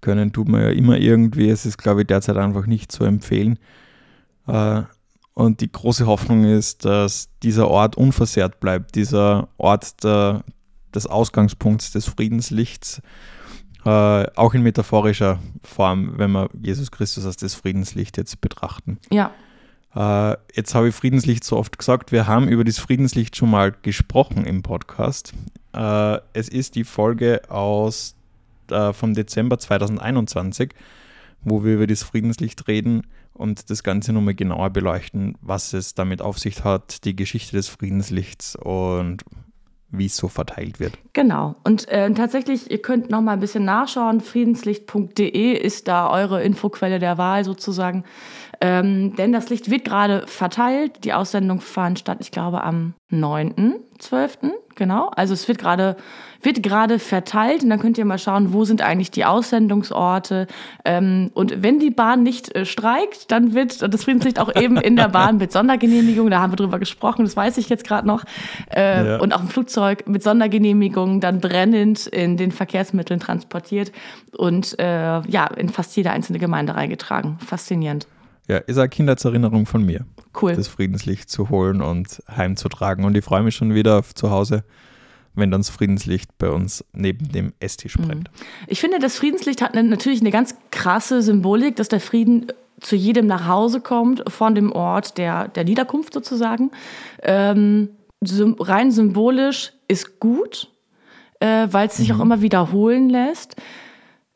können, 0.00 0.32
tut 0.32 0.48
man 0.48 0.62
ja 0.62 0.70
immer 0.70 0.98
irgendwie. 0.98 1.48
Es 1.48 1.66
ist, 1.66 1.78
glaube 1.78 2.02
ich, 2.02 2.06
derzeit 2.06 2.36
einfach 2.36 2.66
nicht 2.66 2.92
zu 2.92 3.04
empfehlen. 3.04 3.58
Äh, 4.46 4.82
und 5.34 5.60
die 5.60 5.70
große 5.70 6.06
Hoffnung 6.06 6.44
ist, 6.44 6.84
dass 6.84 7.28
dieser 7.42 7.68
Ort 7.68 7.96
unversehrt 7.96 8.58
bleibt, 8.60 8.94
dieser 8.94 9.48
Ort 9.58 10.02
der, 10.02 10.44
des 10.94 11.06
Ausgangspunkts 11.06 11.92
des 11.92 12.06
Friedenslichts, 12.06 13.02
äh, 13.84 13.90
auch 14.34 14.54
in 14.54 14.62
metaphorischer 14.62 15.38
Form, 15.62 16.14
wenn 16.16 16.32
wir 16.32 16.48
Jesus 16.60 16.90
Christus 16.90 17.26
als 17.26 17.36
das 17.36 17.54
Friedenslicht 17.54 18.16
jetzt 18.16 18.40
betrachten. 18.40 18.98
Ja. 19.10 19.32
Äh, 19.94 20.36
jetzt 20.54 20.74
habe 20.74 20.88
ich 20.88 20.94
Friedenslicht 20.94 21.44
so 21.44 21.56
oft 21.58 21.78
gesagt, 21.78 22.12
wir 22.12 22.26
haben 22.26 22.48
über 22.48 22.64
das 22.64 22.78
Friedenslicht 22.78 23.36
schon 23.36 23.50
mal 23.50 23.72
gesprochen 23.82 24.44
im 24.44 24.62
Podcast. 24.62 25.34
es 26.32 26.48
ist 26.48 26.74
die 26.74 26.84
Folge 26.84 27.42
aus 27.50 28.16
äh, 28.72 28.92
vom 28.92 29.14
Dezember 29.14 29.58
2021, 29.58 30.74
wo 31.42 31.64
wir 31.64 31.74
über 31.74 31.86
das 31.86 32.02
Friedenslicht 32.02 32.66
reden 32.68 33.02
und 33.32 33.70
das 33.70 33.82
Ganze 33.82 34.12
nochmal 34.12 34.34
genauer 34.34 34.70
beleuchten, 34.70 35.36
was 35.40 35.72
es 35.72 35.94
damit 35.94 36.22
auf 36.22 36.38
sich 36.38 36.64
hat, 36.64 37.04
die 37.04 37.14
Geschichte 37.14 37.56
des 37.56 37.68
Friedenslichts 37.68 38.56
und 38.56 39.22
wie 39.90 40.06
es 40.06 40.16
so 40.16 40.28
verteilt 40.28 40.80
wird. 40.80 40.98
Genau. 41.12 41.54
Und 41.64 41.88
äh, 41.88 42.10
tatsächlich, 42.12 42.70
ihr 42.70 42.82
könnt 42.82 43.10
noch 43.10 43.20
mal 43.20 43.32
ein 43.32 43.40
bisschen 43.40 43.64
nachschauen. 43.64 44.20
Friedenslicht.de 44.20 45.52
ist 45.52 45.88
da 45.88 46.10
eure 46.10 46.42
Infoquelle 46.42 46.98
der 46.98 47.18
Wahl 47.18 47.44
sozusagen. 47.44 48.04
Ähm, 48.60 49.14
denn 49.16 49.32
das 49.32 49.48
Licht 49.48 49.70
wird 49.70 49.84
gerade 49.84 50.26
verteilt. 50.26 51.04
Die 51.04 51.12
Aussendung 51.12 51.60
fand 51.60 51.98
statt, 51.98 52.18
ich 52.20 52.30
glaube, 52.30 52.64
am 52.64 52.94
9.12. 53.98 54.52
Genau. 54.74 55.08
Also 55.14 55.34
es 55.34 55.48
wird 55.48 55.58
gerade 55.58 55.96
wird 56.42 56.62
gerade 56.62 56.98
verteilt 56.98 57.62
und 57.62 57.70
dann 57.70 57.80
könnt 57.80 57.98
ihr 57.98 58.04
mal 58.04 58.18
schauen, 58.18 58.52
wo 58.52 58.64
sind 58.64 58.82
eigentlich 58.82 59.10
die 59.10 59.24
Aussendungsorte. 59.24 60.46
Ähm, 60.84 61.30
und 61.34 61.62
wenn 61.62 61.78
die 61.78 61.90
Bahn 61.90 62.22
nicht 62.22 62.54
äh, 62.54 62.64
streikt, 62.64 63.30
dann 63.32 63.54
wird 63.54 63.82
das 63.82 64.04
Friedenslicht 64.04 64.38
auch 64.38 64.54
eben 64.54 64.76
in 64.76 64.96
der 64.96 65.08
Bahn 65.08 65.38
mit 65.38 65.50
Sondergenehmigung, 65.52 66.30
da 66.30 66.40
haben 66.40 66.52
wir 66.52 66.56
drüber 66.56 66.78
gesprochen, 66.78 67.24
das 67.24 67.36
weiß 67.36 67.58
ich 67.58 67.68
jetzt 67.68 67.86
gerade 67.86 68.06
noch, 68.06 68.24
äh, 68.74 69.06
ja. 69.06 69.16
und 69.18 69.34
auch 69.34 69.40
im 69.40 69.48
Flugzeug 69.48 70.06
mit 70.06 70.22
Sondergenehmigung 70.22 71.20
dann 71.20 71.40
brennend 71.40 72.06
in 72.06 72.36
den 72.36 72.52
Verkehrsmitteln 72.52 73.18
transportiert 73.18 73.92
und 74.36 74.78
äh, 74.78 75.20
ja, 75.20 75.46
in 75.46 75.68
fast 75.68 75.96
jede 75.96 76.10
einzelne 76.10 76.38
Gemeinde 76.38 76.74
reingetragen. 76.74 77.38
Faszinierend. 77.38 78.06
Ja, 78.48 78.58
ist 78.58 78.78
eine 78.78 78.88
Kindheitserinnerung 78.88 79.66
von 79.66 79.84
mir. 79.84 80.04
Cool. 80.40 80.54
Das 80.54 80.68
Friedenslicht 80.68 81.30
zu 81.30 81.50
holen 81.50 81.80
und 81.80 82.22
heimzutragen. 82.28 83.04
Und 83.04 83.16
ich 83.16 83.24
freue 83.24 83.42
mich 83.42 83.54
schon 83.54 83.74
wieder 83.74 83.98
auf 83.98 84.14
zu 84.14 84.30
Hause 84.30 84.64
wenn 85.36 85.50
dann 85.50 85.60
das 85.60 85.70
Friedenslicht 85.70 86.36
bei 86.38 86.50
uns 86.50 86.84
neben 86.92 87.30
dem 87.30 87.52
Esstisch 87.60 87.98
mhm. 87.98 88.08
brennt. 88.08 88.30
Ich 88.66 88.80
finde, 88.80 88.98
das 88.98 89.16
Friedenslicht 89.16 89.62
hat 89.62 89.74
natürlich 89.74 90.20
eine 90.20 90.30
ganz 90.30 90.56
krasse 90.70 91.22
Symbolik, 91.22 91.76
dass 91.76 91.88
der 91.88 92.00
Frieden 92.00 92.46
zu 92.80 92.96
jedem 92.96 93.26
nach 93.26 93.46
Hause 93.46 93.80
kommt, 93.80 94.24
von 94.28 94.54
dem 94.54 94.72
Ort 94.72 95.18
der, 95.18 95.48
der 95.48 95.64
Niederkunft 95.64 96.12
sozusagen. 96.12 96.70
Ähm, 97.22 97.90
rein 98.22 98.90
symbolisch 98.90 99.72
ist 99.88 100.20
gut, 100.20 100.70
äh, 101.40 101.68
weil 101.70 101.88
es 101.88 101.96
sich 101.96 102.12
mhm. 102.12 102.16
auch 102.16 102.24
immer 102.24 102.42
wiederholen 102.42 103.08
lässt. 103.08 103.56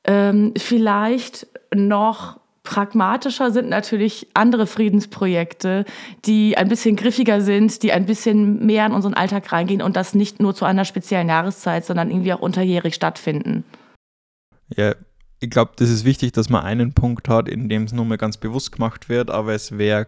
Ähm, 0.04 0.54
vielleicht 0.56 1.46
noch 1.74 2.39
pragmatischer 2.70 3.50
sind 3.50 3.68
natürlich 3.68 4.28
andere 4.32 4.64
Friedensprojekte, 4.64 5.84
die 6.24 6.56
ein 6.56 6.68
bisschen 6.68 6.94
griffiger 6.94 7.40
sind, 7.40 7.82
die 7.82 7.90
ein 7.90 8.06
bisschen 8.06 8.64
mehr 8.64 8.86
in 8.86 8.92
unseren 8.92 9.14
Alltag 9.14 9.50
reingehen 9.50 9.82
und 9.82 9.96
das 9.96 10.14
nicht 10.14 10.38
nur 10.38 10.54
zu 10.54 10.64
einer 10.64 10.84
speziellen 10.84 11.28
Jahreszeit, 11.28 11.84
sondern 11.84 12.12
irgendwie 12.12 12.32
auch 12.32 12.38
unterjährig 12.38 12.94
stattfinden. 12.94 13.64
Ja, 14.76 14.94
ich 15.40 15.50
glaube, 15.50 15.72
das 15.74 15.90
ist 15.90 16.04
wichtig, 16.04 16.30
dass 16.30 16.48
man 16.48 16.62
einen 16.62 16.92
Punkt 16.92 17.28
hat, 17.28 17.48
in 17.48 17.68
dem 17.68 17.82
es 17.82 17.92
nur 17.92 18.04
mal 18.04 18.18
ganz 18.18 18.36
bewusst 18.36 18.70
gemacht 18.70 19.08
wird, 19.08 19.32
aber 19.32 19.52
es 19.52 19.76
wäre 19.76 20.06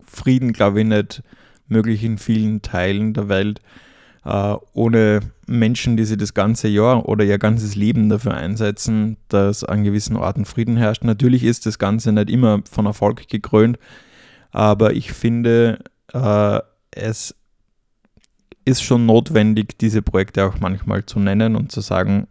Frieden, 0.00 0.54
glaube 0.54 0.80
ich, 0.80 0.86
nicht 0.86 1.22
möglich 1.66 2.02
in 2.04 2.16
vielen 2.16 2.62
Teilen 2.62 3.12
der 3.12 3.28
Welt, 3.28 3.60
äh, 4.24 4.54
ohne 4.72 5.20
Menschen, 5.48 5.96
die 5.96 6.04
sich 6.04 6.18
das 6.18 6.34
ganze 6.34 6.68
Jahr 6.68 7.08
oder 7.08 7.24
ihr 7.24 7.38
ganzes 7.38 7.74
Leben 7.74 8.08
dafür 8.08 8.34
einsetzen, 8.34 9.16
dass 9.28 9.64
an 9.64 9.84
gewissen 9.84 10.16
Orten 10.16 10.44
Frieden 10.44 10.76
herrscht. 10.76 11.04
Natürlich 11.04 11.44
ist 11.44 11.66
das 11.66 11.78
Ganze 11.78 12.12
nicht 12.12 12.30
immer 12.30 12.62
von 12.70 12.86
Erfolg 12.86 13.28
gekrönt, 13.28 13.78
aber 14.50 14.92
ich 14.92 15.12
finde, 15.12 15.78
äh, 16.12 16.60
es 16.90 17.34
ist 18.64 18.82
schon 18.82 19.06
notwendig, 19.06 19.78
diese 19.78 20.02
Projekte 20.02 20.44
auch 20.44 20.60
manchmal 20.60 21.06
zu 21.06 21.18
nennen 21.18 21.56
und 21.56 21.72
zu 21.72 21.80
sagen, 21.80 22.28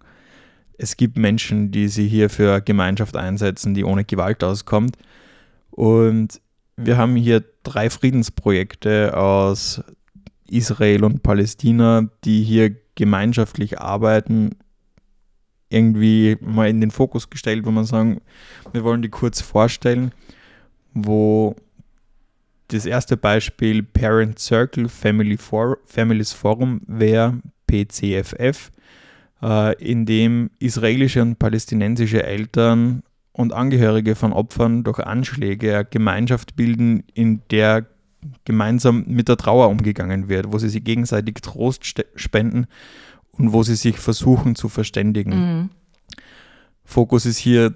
es 0.77 0.95
gibt 0.95 1.17
Menschen, 1.17 1.71
die 1.71 1.87
sich 1.87 2.11
hier 2.11 2.29
für 2.29 2.61
Gemeinschaft 2.61 3.17
einsetzen, 3.17 3.73
die 3.73 3.83
ohne 3.83 4.05
Gewalt 4.05 4.43
auskommt. 4.43 4.95
Und 5.71 6.39
wir 6.75 6.97
haben 6.97 7.15
hier 7.15 7.43
drei 7.63 7.89
Friedensprojekte 7.89 9.17
aus 9.17 9.81
Israel 10.47 11.03
und 11.03 11.23
Palästina, 11.23 12.07
die 12.23 12.43
hier 12.43 12.75
gemeinschaftlich 12.97 13.79
arbeiten, 13.79 14.57
irgendwie 15.69 16.37
mal 16.41 16.69
in 16.69 16.81
den 16.81 16.91
Fokus 16.91 17.29
gestellt, 17.29 17.65
wo 17.65 17.71
man 17.71 17.85
sagen, 17.85 18.19
wir 18.73 18.83
wollen 18.83 19.01
die 19.01 19.09
kurz 19.09 19.39
vorstellen, 19.39 20.11
wo 20.93 21.55
das 22.69 22.85
erste 22.85 23.15
Beispiel 23.15 23.83
Parent 23.83 24.39
Circle 24.39 24.89
Family 24.89 25.37
For 25.37 25.77
Families 25.85 26.33
Forum 26.33 26.81
wäre, 26.87 27.39
PCFF, 27.67 28.71
äh, 29.41 29.75
in 29.81 30.05
dem 30.05 30.49
israelische 30.59 31.21
und 31.21 31.39
palästinensische 31.39 32.23
Eltern 32.23 33.03
und 33.31 33.53
Angehörige 33.53 34.15
von 34.15 34.33
Opfern 34.33 34.83
durch 34.83 34.99
Anschläge 34.99 35.75
eine 35.75 35.85
Gemeinschaft 35.85 36.55
bilden, 36.55 37.03
in 37.13 37.41
der 37.51 37.85
gemeinsam 38.45 39.05
mit 39.07 39.27
der 39.27 39.37
Trauer 39.37 39.69
umgegangen 39.69 40.29
wird, 40.29 40.51
wo 40.51 40.57
sie 40.57 40.69
sich 40.69 40.83
gegenseitig 40.83 41.35
Trost 41.35 41.83
spenden 42.15 42.67
und 43.31 43.53
wo 43.53 43.63
sie 43.63 43.75
sich 43.75 43.97
versuchen 43.97 44.55
zu 44.55 44.69
verständigen. 44.69 45.31
Mhm. 45.31 45.69
Fokus 46.83 47.25
ist 47.25 47.37
hier 47.37 47.75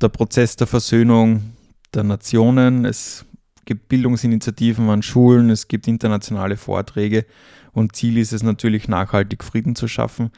der 0.00 0.08
Prozess 0.08 0.56
der 0.56 0.66
Versöhnung 0.66 1.54
der 1.94 2.04
Nationen. 2.04 2.84
Es 2.84 3.24
gibt 3.64 3.88
Bildungsinitiativen 3.88 4.88
an 4.90 5.02
Schulen, 5.02 5.50
es 5.50 5.68
gibt 5.68 5.88
internationale 5.88 6.56
Vorträge 6.56 7.24
und 7.72 7.96
Ziel 7.96 8.18
ist 8.18 8.32
es 8.32 8.42
natürlich, 8.42 8.88
nachhaltig 8.88 9.44
Frieden 9.44 9.74
zu 9.74 9.88
schaffen. 9.88 10.30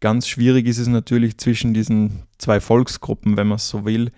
Ganz 0.00 0.28
schwierig 0.28 0.66
ist 0.66 0.78
es 0.78 0.86
natürlich 0.86 1.38
zwischen 1.38 1.74
diesen 1.74 2.22
zwei 2.38 2.60
Volksgruppen, 2.60 3.36
wenn 3.36 3.48
man 3.48 3.56
es 3.56 3.68
so 3.68 3.84
will, 3.84 4.12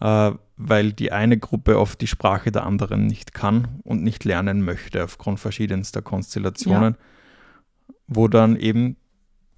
äh, 0.00 0.32
weil 0.62 0.92
die 0.92 1.10
eine 1.10 1.38
Gruppe 1.38 1.78
oft 1.78 2.00
die 2.00 2.06
Sprache 2.06 2.52
der 2.52 2.66
anderen 2.66 3.06
nicht 3.06 3.32
kann 3.32 3.80
und 3.82 4.02
nicht 4.02 4.24
lernen 4.24 4.62
möchte 4.62 5.02
aufgrund 5.02 5.40
verschiedenster 5.40 6.02
Konstellationen, 6.02 6.96
ja. 6.98 7.94
wo 8.06 8.28
dann 8.28 8.56
eben 8.56 8.96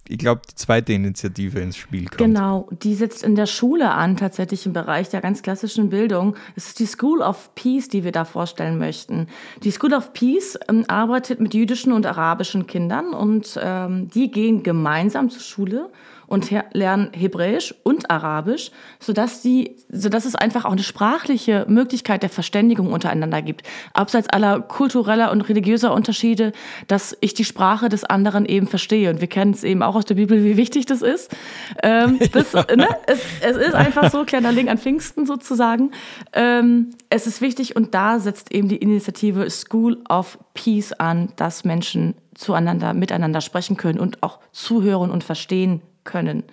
ich 0.08 0.18
glaube, 0.18 0.42
die 0.50 0.56
zweite 0.56 0.92
Initiative 0.92 1.60
ins 1.60 1.76
Spiel 1.76 2.06
kommt. 2.06 2.18
Genau, 2.18 2.68
die 2.82 2.94
setzt 2.94 3.22
in 3.22 3.36
der 3.36 3.46
Schule 3.46 3.92
an, 3.92 4.16
tatsächlich 4.16 4.66
im 4.66 4.72
Bereich 4.72 5.08
der 5.10 5.20
ganz 5.20 5.42
klassischen 5.42 5.90
Bildung. 5.90 6.34
Es 6.56 6.66
ist 6.66 6.80
die 6.80 6.86
School 6.86 7.20
of 7.20 7.54
Peace, 7.54 7.88
die 7.88 8.02
wir 8.02 8.10
da 8.10 8.24
vorstellen 8.24 8.78
möchten. 8.78 9.28
Die 9.62 9.70
School 9.70 9.94
of 9.94 10.12
Peace 10.12 10.58
ähm, 10.68 10.84
arbeitet 10.88 11.38
mit 11.38 11.54
jüdischen 11.54 11.92
und 11.92 12.04
arabischen 12.04 12.66
Kindern 12.66 13.14
und 13.14 13.58
ähm, 13.62 14.08
die 14.08 14.30
gehen 14.30 14.64
gemeinsam 14.64 15.30
zur 15.30 15.42
Schule 15.42 15.90
und 16.32 16.50
lernen 16.72 17.10
Hebräisch 17.12 17.74
und 17.82 18.10
Arabisch, 18.10 18.70
sodass, 18.98 19.42
die, 19.42 19.76
sodass 19.90 20.24
es 20.24 20.34
einfach 20.34 20.64
auch 20.64 20.72
eine 20.72 20.82
sprachliche 20.82 21.66
Möglichkeit 21.68 22.22
der 22.22 22.30
Verständigung 22.30 22.90
untereinander 22.90 23.42
gibt. 23.42 23.64
Abseits 23.92 24.30
aller 24.30 24.60
kultureller 24.60 25.30
und 25.30 25.42
religiöser 25.42 25.92
Unterschiede, 25.92 26.52
dass 26.88 27.14
ich 27.20 27.34
die 27.34 27.44
Sprache 27.44 27.90
des 27.90 28.04
anderen 28.04 28.46
eben 28.46 28.66
verstehe. 28.66 29.10
Und 29.10 29.20
wir 29.20 29.28
kennen 29.28 29.52
es 29.52 29.62
eben 29.62 29.82
auch 29.82 29.94
aus 29.94 30.06
der 30.06 30.14
Bibel, 30.14 30.42
wie 30.42 30.56
wichtig 30.56 30.86
das 30.86 31.02
ist. 31.02 31.36
Ähm, 31.82 32.18
das, 32.32 32.54
ne? 32.54 32.88
es, 33.06 33.20
es, 33.42 33.58
ist 33.58 33.74
einfach 33.74 34.10
so, 34.10 34.24
kleiner 34.24 34.52
Link 34.52 34.70
an 34.70 34.78
Pfingsten 34.78 35.26
sozusagen. 35.26 35.90
Ähm, 36.32 36.94
es 37.10 37.26
ist 37.26 37.42
wichtig 37.42 37.76
und 37.76 37.92
da 37.92 38.18
setzt 38.18 38.52
eben 38.52 38.68
die 38.68 38.76
Initiative 38.76 39.50
School 39.50 39.98
of 40.08 40.38
Peace 40.54 40.94
an, 40.94 41.34
dass 41.36 41.64
Menschen 41.64 42.14
zueinander, 42.34 42.94
miteinander 42.94 43.42
sprechen 43.42 43.76
können 43.76 44.00
und 44.00 44.22
auch 44.22 44.38
zuhören 44.52 45.10
und 45.10 45.24
verstehen 45.24 45.82
können. 46.04 46.44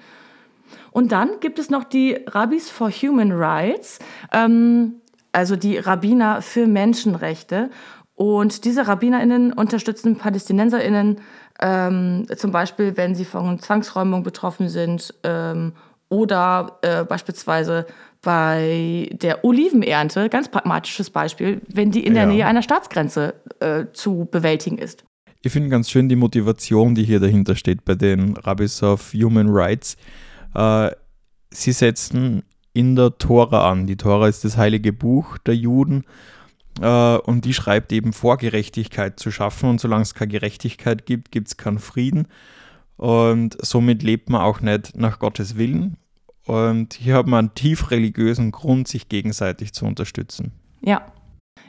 Und 0.91 1.11
dann 1.11 1.39
gibt 1.39 1.59
es 1.59 1.69
noch 1.69 1.83
die 1.83 2.17
Rabbis 2.27 2.69
for 2.69 2.89
Human 2.89 3.31
Rights, 3.31 3.99
ähm, 4.31 4.95
also 5.31 5.55
die 5.55 5.77
Rabbiner 5.77 6.41
für 6.41 6.67
Menschenrechte. 6.67 7.69
Und 8.15 8.65
diese 8.65 8.87
RabbinerInnen 8.87 9.53
unterstützen 9.53 10.17
PalästinenserInnen 10.17 11.21
ähm, 11.61 12.25
zum 12.35 12.51
Beispiel, 12.51 12.97
wenn 12.97 13.15
sie 13.15 13.25
von 13.25 13.59
Zwangsräumung 13.59 14.23
betroffen 14.23 14.69
sind 14.69 15.13
ähm, 15.23 15.73
oder 16.09 16.79
äh, 16.81 17.03
beispielsweise 17.03 17.85
bei 18.21 19.09
der 19.13 19.45
Olivenernte, 19.45 20.29
ganz 20.29 20.49
pragmatisches 20.49 21.09
Beispiel, 21.09 21.61
wenn 21.67 21.91
die 21.91 22.05
in 22.05 22.13
der 22.13 22.23
ja. 22.23 22.29
Nähe 22.29 22.45
einer 22.45 22.61
Staatsgrenze 22.61 23.35
äh, 23.59 23.85
zu 23.93 24.27
bewältigen 24.29 24.77
ist. 24.77 25.05
Ich 25.41 25.53
finde 25.53 25.69
ganz 25.69 25.89
schön 25.89 26.09
die 26.09 26.17
Motivation, 26.17 26.95
die 26.95 27.03
hier 27.03 27.21
dahinter 27.21 27.55
steht 27.55 27.85
bei 27.85 27.95
den 27.95 28.35
Rabbis 28.35 28.83
of 28.83 29.13
Human 29.13 29.47
Rights. 29.49 29.95
Äh, 30.53 30.91
sie 31.49 31.71
setzen 31.71 32.43
in 32.73 32.97
der 32.97 33.17
Tora 33.17 33.71
an. 33.71 33.87
Die 33.87 33.95
Tora 33.95 34.27
ist 34.27 34.43
das 34.43 34.57
heilige 34.57 34.91
Buch 34.91 35.37
der 35.37 35.55
Juden 35.55 36.03
äh, 36.81 37.17
und 37.17 37.45
die 37.45 37.53
schreibt 37.53 37.93
eben 37.93 38.11
vor, 38.11 38.37
Gerechtigkeit 38.37 39.17
zu 39.17 39.31
schaffen. 39.31 39.69
Und 39.69 39.79
solange 39.79 40.01
es 40.01 40.13
keine 40.13 40.31
Gerechtigkeit 40.31 41.05
gibt, 41.05 41.31
gibt 41.31 41.47
es 41.47 41.55
keinen 41.55 41.79
Frieden. 41.79 42.27
Und 42.97 43.55
somit 43.65 44.03
lebt 44.03 44.29
man 44.29 44.41
auch 44.41 44.59
nicht 44.59 44.97
nach 44.97 45.19
Gottes 45.19 45.57
Willen. 45.57 45.95
Und 46.45 46.95
hier 46.95 47.15
hat 47.15 47.27
man 47.27 47.45
einen 47.45 47.55
tief 47.55 47.91
religiösen 47.91 48.51
Grund, 48.51 48.89
sich 48.89 49.07
gegenseitig 49.07 49.71
zu 49.71 49.85
unterstützen. 49.85 50.51
Ja, 50.81 51.05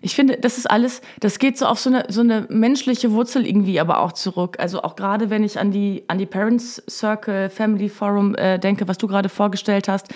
ich 0.02 0.14
finde, 0.14 0.38
das 0.38 0.56
ist 0.56 0.70
alles, 0.70 1.02
das 1.20 1.38
geht 1.38 1.58
so 1.58 1.66
auf 1.66 1.78
so 1.78 1.90
eine, 1.90 2.04
so 2.08 2.20
eine 2.22 2.46
menschliche 2.48 3.12
Wurzel 3.12 3.46
irgendwie 3.46 3.80
aber 3.80 4.00
auch 4.00 4.12
zurück. 4.12 4.56
Also 4.58 4.82
auch 4.82 4.96
gerade 4.96 5.28
wenn 5.30 5.44
ich 5.44 5.58
an 5.58 5.70
die, 5.70 6.04
an 6.08 6.18
die 6.18 6.26
Parents 6.26 6.82
Circle, 6.88 7.50
Family 7.50 7.88
Forum 7.88 8.34
äh, 8.34 8.58
denke, 8.58 8.88
was 8.88 8.98
du 8.98 9.06
gerade 9.06 9.28
vorgestellt 9.28 9.88
hast. 9.88 10.08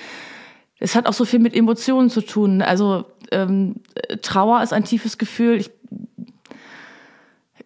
Es 0.79 0.95
hat 0.95 1.07
auch 1.07 1.13
so 1.13 1.25
viel 1.25 1.39
mit 1.39 1.55
Emotionen 1.55 2.11
zu 2.11 2.23
tun. 2.23 2.63
Also 2.63 3.05
ähm, 3.31 3.77
Trauer 4.23 4.63
ist 4.63 4.73
ein 4.73 4.85
tiefes 4.85 5.19
Gefühl. 5.19 5.57
Ich, 5.57 5.71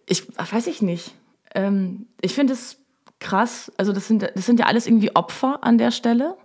ich 0.05 0.23
weiß 0.37 0.67
ich 0.67 0.81
nicht. 0.81 1.15
Ähm, 1.55 2.07
ich 2.21 2.33
finde 2.33 2.53
es 2.53 2.77
krass. 3.19 3.71
Also 3.77 3.93
das 3.93 4.07
sind, 4.07 4.23
das 4.23 4.45
sind 4.45 4.59
ja 4.59 4.65
alles 4.65 4.87
irgendwie 4.87 5.15
Opfer 5.15 5.59
an 5.61 5.77
der 5.77 5.91
Stelle 5.91 6.35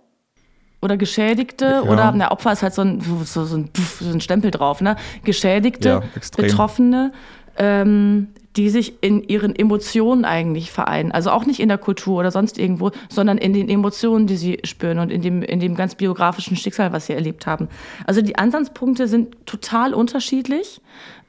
oder 0.85 0.95
Geschädigte 0.97 1.65
ja. 1.65 1.81
oder 1.81 2.13
na, 2.15 2.31
Opfer 2.31 2.53
ist 2.53 2.63
halt 2.63 2.73
so 2.73 2.83
ein, 2.83 3.01
so, 3.25 3.43
so, 3.43 3.57
ein, 3.57 3.69
so 3.99 4.09
ein 4.09 4.21
Stempel 4.21 4.51
drauf, 4.51 4.79
ne? 4.79 4.95
Geschädigte, 5.23 5.89
ja, 5.89 6.01
Betroffene, 6.37 7.11
ähm, 7.57 8.27
die 8.55 8.69
sich 8.69 9.03
in 9.03 9.21
ihren 9.23 9.53
Emotionen 9.53 10.23
eigentlich 10.23 10.71
vereinen. 10.71 11.11
Also 11.11 11.31
auch 11.31 11.45
nicht 11.45 11.59
in 11.59 11.67
der 11.67 11.77
Kultur 11.77 12.19
oder 12.19 12.31
sonst 12.31 12.57
irgendwo, 12.57 12.91
sondern 13.09 13.37
in 13.37 13.51
den 13.51 13.67
Emotionen, 13.67 14.27
die 14.27 14.37
sie 14.37 14.59
spüren 14.63 14.99
und 14.99 15.11
in 15.11 15.21
dem, 15.21 15.41
in 15.41 15.59
dem 15.59 15.75
ganz 15.75 15.95
biografischen 15.95 16.55
Schicksal, 16.55 16.93
was 16.93 17.07
sie 17.07 17.13
erlebt 17.13 17.47
haben. 17.47 17.67
Also 18.05 18.21
die 18.21 18.37
Ansatzpunkte 18.37 19.07
sind 19.07 19.35
total 19.45 19.93
unterschiedlich 19.93 20.79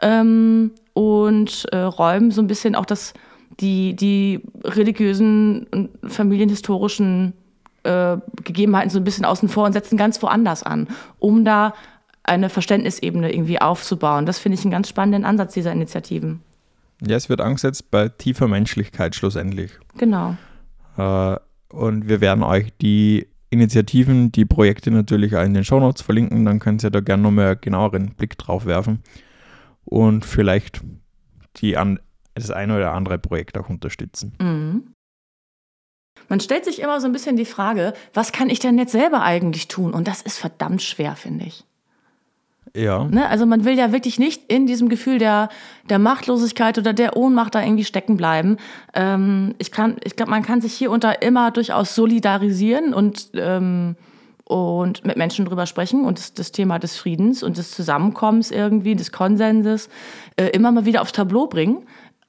ähm, 0.03 0.71
und 0.93 1.67
äh, 1.73 1.79
räumen 1.79 2.31
so 2.31 2.41
ein 2.43 2.47
bisschen 2.47 2.77
auch 2.77 2.87
das, 2.87 3.13
die, 3.59 3.97
die 3.97 4.43
religiösen 4.63 5.67
und 5.73 5.91
familienhistorischen 6.07 7.33
äh, 7.87 8.19
Gegebenheiten 8.43 8.91
so 8.91 8.99
ein 8.99 9.05
bisschen 9.05 9.25
außen 9.25 9.49
vor 9.49 9.65
und 9.65 9.73
setzen 9.73 9.97
ganz 9.97 10.23
woanders 10.23 10.63
an, 10.63 10.89
um 11.19 11.45
da 11.45 11.75
eine 12.25 12.49
Verständnisebene 12.51 13.33
irgendwie 13.33 13.61
aufzubauen. 13.61 14.27
Das 14.27 14.39
finde 14.39 14.59
ich 14.59 14.65
einen 14.65 14.73
ganz 14.73 14.89
spannenden 14.89 15.25
Ansatz 15.25 15.55
dieser 15.55 15.73
Initiativen. 15.73 16.43
Ja, 17.07 17.17
es 17.17 17.29
wird 17.29 17.41
angesetzt 17.41 17.91
bei 17.91 18.09
tiefer 18.09 18.49
Menschlichkeit 18.49 19.15
schlussendlich. 19.15 19.73
Genau. 19.97 20.37
Äh, 20.97 21.37
und 21.69 22.09
wir 22.09 22.21
werden 22.21 22.43
euch 22.43 22.73
die 22.81 23.29
Initiativen, 23.51 24.33
die 24.33 24.45
Projekte 24.45 24.91
natürlich 24.91 25.37
auch 25.37 25.45
in 25.45 25.55
den 25.55 25.65
Shownotes 25.65 26.03
verlinken. 26.03 26.45
Dann 26.45 26.59
könnt 26.59 26.83
ihr 26.83 26.91
da 26.91 27.01
gerne 27.01 27.23
nochmal 27.23 27.53
einen 27.53 27.61
genaueren 27.61 28.15
Blick 28.15 28.37
drauf 28.39 28.67
werfen 28.67 29.03
und 29.85 30.25
vielleicht 30.25 30.83
die 31.57 31.77
an, 31.77 32.01
das 32.35 32.51
eine 32.51 32.77
oder 32.77 32.93
andere 32.93 33.19
Projekt 33.19 33.57
auch 33.57 33.69
unterstützen. 33.69 34.35
Mhm. 34.41 34.93
Man 36.29 36.41
stellt 36.41 36.65
sich 36.65 36.81
immer 36.81 37.01
so 37.01 37.07
ein 37.07 37.13
bisschen 37.13 37.37
die 37.37 37.45
Frage, 37.45 37.95
was 38.15 38.33
kann 38.33 38.51
ich 38.51 38.59
denn 38.59 38.79
jetzt 38.79 38.93
selber 38.93 39.23
eigentlich 39.23 39.69
tun? 39.69 39.93
Und 39.93 40.09
das 40.09 40.23
ist 40.23 40.39
verdammt 40.39 40.83
schwer, 40.83 41.17
finde 41.17 41.45
ich. 41.47 41.65
Ja. 42.77 43.05
Ne? 43.05 43.27
Also 43.29 43.47
man 43.47 43.65
will 43.65 43.79
ja 43.79 43.91
wirklich 43.93 44.19
nicht 44.19 44.43
in 44.53 44.67
diesem 44.67 44.89
Gefühl 44.89 45.19
der, 45.19 45.49
der 45.89 45.99
Machtlosigkeit 45.99 46.77
oder 46.79 46.93
der 46.93 47.17
Ohnmacht 47.17 47.55
da 47.55 47.63
irgendwie 47.63 47.85
stecken 47.85 48.17
bleiben. 48.17 48.59
Ähm, 48.95 49.55
ich 49.59 49.73
kann, 49.73 49.97
ich 50.05 50.15
glaube, 50.15 50.31
man 50.31 50.43
kann 50.43 50.61
sich 50.61 50.75
hier 50.75 50.91
unter 50.91 51.23
immer 51.23 51.51
durchaus 51.51 51.95
solidarisieren 51.95 52.93
und, 52.93 53.31
ähm, 53.35 53.97
und 54.45 55.07
mit 55.07 55.17
Menschen 55.17 55.47
drüber 55.47 55.65
sprechen 55.67 56.05
und 56.05 56.19
das, 56.19 56.35
das, 56.35 56.53
Thema 56.53 56.79
des 56.79 56.97
Friedens 56.97 57.43
und 57.43 57.57
des 57.57 57.71
Zusammenkommens 57.71 58.51
irgendwie, 58.51 58.95
des 58.95 59.11
Konsenses 59.11 59.89
äh, 60.37 60.49
immer 60.49 60.71
mal 60.71 60.85
wieder 60.85 61.01
aufs 61.01 61.13
Tableau 61.13 61.47
bringen 61.47 61.87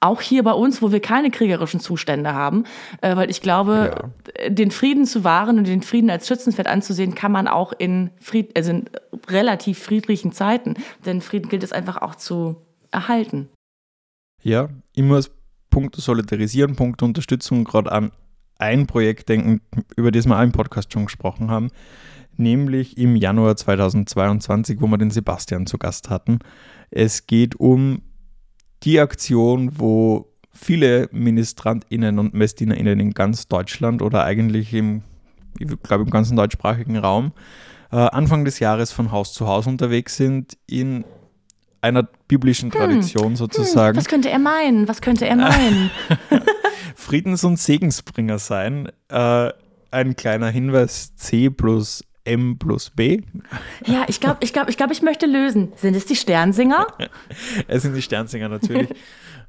auch 0.08 0.22
hier 0.22 0.44
bei 0.44 0.54
uns, 0.54 0.82
wo 0.82 0.92
wir 0.92 1.00
keine 1.00 1.30
kriegerischen 1.30 1.80
Zustände 1.80 2.34
haben, 2.34 2.64
äh, 3.02 3.16
weil 3.16 3.30
ich 3.30 3.42
glaube, 3.42 4.12
ja. 4.40 4.50
den 4.50 4.72
Frieden 4.72 5.06
zu 5.06 5.24
wahren 5.24 5.58
und 5.58 5.68
den 5.68 5.82
Frieden 5.82 6.10
als 6.10 6.28
Schützenswert 6.28 6.68
anzusehen, 6.68 7.16
kann 7.16 7.32
man 7.32 7.48
auch 7.48 7.74
in, 7.78 8.10
Fried 8.20 8.56
also 8.58 8.72
in 8.72 8.86
relativ 9.28 9.80
friedlichen 9.80 10.32
Zeiten, 10.32 10.76
denn 11.06 11.22
Frieden 11.22 11.50
gilt 11.50 11.64
es 11.64 11.72
einfach 11.72 12.02
auch 12.02 12.16
zu 12.16 12.56
erhalten. 12.92 13.50
Ja, 14.44 14.70
immer 14.94 15.16
als 15.16 15.32
Punkt 15.70 15.96
Solidarisieren, 15.96 16.76
Punkt 16.76 17.04
Unterstützung, 17.04 17.64
gerade 17.64 17.92
an 17.92 18.12
ein 18.60 18.88
Projekt 18.88 19.30
denken, 19.30 19.62
über 19.96 20.12
das 20.12 20.26
wir 20.26 20.38
auch 20.38 20.44
im 20.44 20.52
Podcast 20.52 20.92
schon 20.92 21.06
gesprochen 21.06 21.52
haben, 21.52 21.70
nämlich 22.36 22.98
im 22.98 23.16
Januar 23.16 23.56
2022, 23.56 24.82
wo 24.82 24.88
wir 24.88 24.98
den 24.98 25.12
Sebastian 25.12 25.68
zu 25.68 25.78
Gast 25.78 26.10
hatten. 26.10 26.40
Es 26.90 27.28
geht 27.28 27.56
um 27.56 28.02
die 28.88 29.02
Aktion, 29.02 29.72
wo 29.80 30.32
viele 30.54 31.10
MinistrantInnen 31.12 32.20
und 32.20 32.34
MessdienerInnen 32.34 33.02
in 33.02 33.14
ganz 33.14 33.50
Deutschland 33.50 34.02
oder 34.02 34.24
eigentlich 34.24 34.74
im, 34.74 35.02
ich 35.60 35.68
glaube 35.84 36.06
im 36.06 36.10
ganzen 36.10 36.38
deutschsprachigen 36.38 36.96
Raum 36.98 37.34
äh, 37.92 37.98
Anfang 37.98 38.46
des 38.46 38.60
Jahres 38.60 38.94
von 38.94 39.12
Haus 39.12 39.34
zu 39.34 39.46
Haus 39.46 39.68
unterwegs 39.68 40.16
sind 40.16 40.58
in 40.68 41.04
einer 41.82 42.08
biblischen 42.30 42.72
hm. 42.72 42.80
Tradition 42.80 43.28
hm, 43.28 43.36
sozusagen. 43.36 43.98
Hm, 43.98 44.00
was 44.00 44.08
könnte 44.08 44.30
er 44.30 44.40
meinen? 44.40 44.88
Was 44.88 45.02
könnte 45.02 45.28
er 45.28 45.36
meinen? 45.36 45.92
Friedens- 46.96 47.44
und 47.44 47.60
Segensbringer 47.60 48.40
sein. 48.40 48.90
Äh, 49.10 49.52
ein 49.92 50.16
kleiner 50.16 50.48
Hinweis: 50.48 51.14
C 51.16 51.50
plus 51.50 52.04
M 52.28 52.58
plus 52.60 52.90
B. 52.90 53.22
Ja, 53.86 54.06
ich 54.08 54.20
glaube, 54.20 54.40
ich, 54.42 54.54
glaub, 54.54 54.70
ich, 54.70 54.78
glaub, 54.78 54.92
ich 54.92 55.02
möchte 55.02 55.26
lösen. 55.26 55.72
Sind 55.76 55.96
es 55.96 56.06
die 56.06 56.16
Sternsinger? 56.16 56.88
es 57.68 57.84
sind 57.84 57.96
die 57.96 58.02
Sternsinger 58.02 58.50
natürlich, 58.50 58.90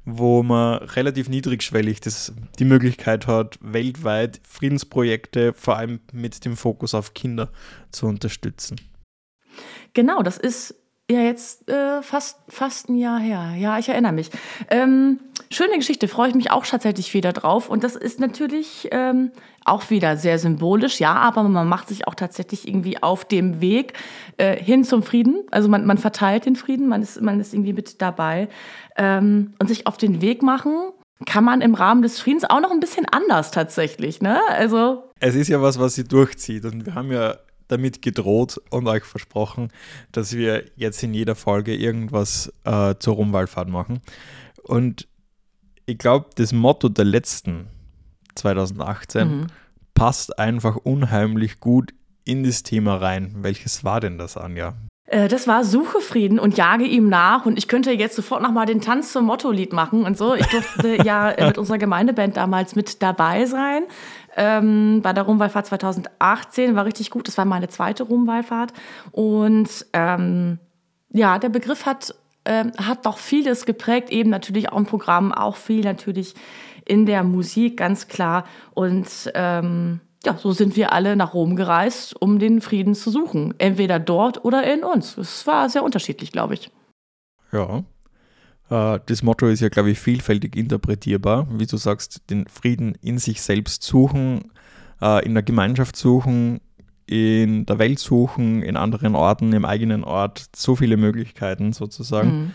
wo 0.05 0.41
man 0.41 0.77
relativ 0.77 1.29
niedrigschwellig 1.29 1.99
das, 1.99 2.33
die 2.57 2.65
Möglichkeit 2.65 3.27
hat, 3.27 3.59
weltweit 3.61 4.39
Friedensprojekte, 4.47 5.53
vor 5.53 5.77
allem 5.77 5.99
mit 6.13 6.45
dem 6.45 6.55
Fokus 6.55 6.93
auf 6.93 7.13
Kinder, 7.13 7.51
zu 7.91 8.07
unterstützen. 8.07 8.79
Genau, 9.93 10.23
das 10.23 10.37
ist 10.37 10.75
ja 11.11 11.21
jetzt 11.21 11.69
äh, 11.69 12.01
fast, 12.01 12.39
fast 12.47 12.89
ein 12.89 12.95
Jahr 12.95 13.19
her. 13.19 13.53
Ja, 13.57 13.79
ich 13.79 13.89
erinnere 13.89 14.11
mich. 14.11 14.29
Ähm, 14.69 15.19
schöne 15.51 15.75
Geschichte, 15.75 16.07
freue 16.07 16.29
ich 16.29 16.35
mich 16.35 16.51
auch 16.51 16.65
tatsächlich 16.65 17.13
wieder 17.13 17.33
drauf. 17.33 17.69
Und 17.69 17.83
das 17.83 17.95
ist 17.95 18.19
natürlich 18.19 18.87
ähm, 18.91 19.31
auch 19.65 19.89
wieder 19.89 20.17
sehr 20.17 20.39
symbolisch, 20.39 20.99
ja, 20.99 21.13
aber 21.15 21.43
man 21.43 21.67
macht 21.67 21.87
sich 21.87 22.07
auch 22.07 22.15
tatsächlich 22.15 22.67
irgendwie 22.67 23.01
auf 23.01 23.25
dem 23.25 23.59
Weg 23.61 23.93
äh, 24.37 24.55
hin 24.55 24.83
zum 24.83 25.03
Frieden. 25.03 25.43
Also 25.51 25.67
man, 25.67 25.85
man 25.85 25.97
verteilt 25.97 26.45
den 26.45 26.55
Frieden, 26.55 26.87
man 26.87 27.01
ist, 27.01 27.21
man 27.21 27.39
ist 27.39 27.53
irgendwie 27.53 27.73
mit 27.73 28.01
dabei. 28.01 28.47
Ähm, 28.95 29.53
und 29.59 29.67
sich 29.67 29.87
auf 29.87 29.97
den 29.97 30.21
Weg 30.21 30.43
machen, 30.43 30.91
kann 31.25 31.43
man 31.43 31.61
im 31.61 31.73
Rahmen 31.73 32.01
des 32.01 32.19
Friedens 32.19 32.45
auch 32.45 32.61
noch 32.61 32.71
ein 32.71 32.79
bisschen 32.79 33.05
anders 33.05 33.51
tatsächlich, 33.51 34.21
ne? 34.21 34.39
Also. 34.49 35.03
Es 35.19 35.35
ist 35.35 35.49
ja 35.49 35.61
was, 35.61 35.79
was 35.79 35.95
sie 35.95 36.05
durchzieht. 36.05 36.63
Und 36.65 36.85
wir 36.85 36.95
haben 36.95 37.11
ja 37.11 37.35
damit 37.69 38.01
gedroht 38.01 38.61
und 38.69 38.87
euch 38.87 39.05
versprochen, 39.05 39.69
dass 40.11 40.33
wir 40.35 40.65
jetzt 40.75 41.01
in 41.01 41.13
jeder 41.13 41.35
Folge 41.35 41.73
irgendwas 41.73 42.51
äh, 42.65 42.95
zur 42.99 43.15
Rumwallfahrt 43.15 43.69
machen. 43.69 44.01
Und 44.63 45.07
ich 45.85 45.97
glaube, 45.97 46.29
das 46.35 46.51
Motto 46.51 46.89
der 46.89 47.05
letzten 47.05 47.67
2018 48.35 49.27
mhm. 49.27 49.47
passt 49.93 50.37
einfach 50.37 50.75
unheimlich 50.75 51.59
gut 51.59 51.93
in 52.25 52.43
das 52.43 52.63
Thema 52.63 52.97
rein. 52.97 53.35
Welches 53.37 53.83
war 53.83 53.99
denn 53.99 54.17
das, 54.17 54.37
Anja? 54.37 54.75
Äh, 55.09 55.27
das 55.27 55.47
war 55.47 55.63
Suche 55.63 56.01
Frieden 56.01 56.39
und 56.39 56.57
jage 56.57 56.85
ihm 56.85 57.09
nach. 57.09 57.45
Und 57.45 57.57
ich 57.57 57.67
könnte 57.67 57.91
jetzt 57.91 58.15
sofort 58.15 58.41
nochmal 58.41 58.65
den 58.65 58.81
Tanz 58.81 59.11
zum 59.11 59.25
Motto-Lied 59.25 59.73
machen 59.73 60.03
und 60.03 60.17
so. 60.17 60.35
Ich 60.35 60.45
durfte 60.47 61.03
ja 61.03 61.33
mit 61.47 61.57
unserer 61.57 61.77
Gemeindeband 61.77 62.37
damals 62.37 62.75
mit 62.75 63.01
dabei 63.01 63.45
sein 63.45 63.83
ähm, 64.37 65.01
bei 65.01 65.11
der 65.13 65.23
Rumwallfahrt 65.23 65.65
2018. 65.65 66.75
War 66.75 66.85
richtig 66.85 67.09
gut. 67.09 67.27
Das 67.27 67.37
war 67.37 67.45
meine 67.45 67.69
zweite 67.69 68.03
Rumwallfahrt. 68.03 68.73
Und 69.11 69.85
ähm, 69.93 70.59
ja, 71.11 71.39
der 71.39 71.49
Begriff 71.49 71.85
hat, 71.85 72.13
äh, 72.43 72.65
hat 72.77 73.05
doch 73.05 73.17
vieles 73.17 73.65
geprägt. 73.65 74.11
Eben 74.11 74.29
natürlich 74.29 74.71
auch 74.71 74.77
im 74.77 74.85
Programm, 74.85 75.31
auch 75.31 75.55
viel 75.55 75.83
natürlich 75.83 76.35
in 76.85 77.05
der 77.05 77.23
Musik, 77.23 77.77
ganz 77.77 78.07
klar. 78.07 78.45
Und 78.73 79.07
ähm, 79.33 80.01
ja, 80.25 80.37
so 80.37 80.51
sind 80.51 80.75
wir 80.75 80.91
alle 80.91 81.15
nach 81.15 81.33
Rom 81.33 81.55
gereist, 81.55 82.19
um 82.19 82.39
den 82.39 82.61
Frieden 82.61 82.95
zu 82.95 83.09
suchen. 83.09 83.53
Entweder 83.57 83.99
dort 83.99 84.43
oder 84.43 84.71
in 84.71 84.83
uns. 84.83 85.17
Es 85.17 85.47
war 85.47 85.69
sehr 85.69 85.83
unterschiedlich, 85.83 86.31
glaube 86.31 86.55
ich. 86.55 86.71
Ja, 87.51 87.83
äh, 88.69 88.99
das 89.05 89.23
Motto 89.23 89.47
ist 89.47 89.61
ja, 89.61 89.69
glaube 89.69 89.91
ich, 89.91 89.99
vielfältig 89.99 90.55
interpretierbar. 90.55 91.47
Wie 91.51 91.65
du 91.65 91.77
sagst, 91.77 92.29
den 92.29 92.47
Frieden 92.47 92.95
in 93.01 93.17
sich 93.17 93.41
selbst 93.41 93.83
suchen, 93.83 94.51
äh, 95.01 95.25
in 95.25 95.33
der 95.33 95.43
Gemeinschaft 95.43 95.95
suchen, 95.95 96.59
in 97.05 97.65
der 97.65 97.79
Welt 97.79 97.99
suchen, 97.99 98.61
in 98.61 98.77
anderen 98.77 99.15
Orten, 99.15 99.53
im 99.53 99.65
eigenen 99.65 100.03
Ort. 100.03 100.45
So 100.55 100.75
viele 100.75 100.97
Möglichkeiten 100.97 101.73
sozusagen. 101.73 102.29
Mhm. 102.29 102.51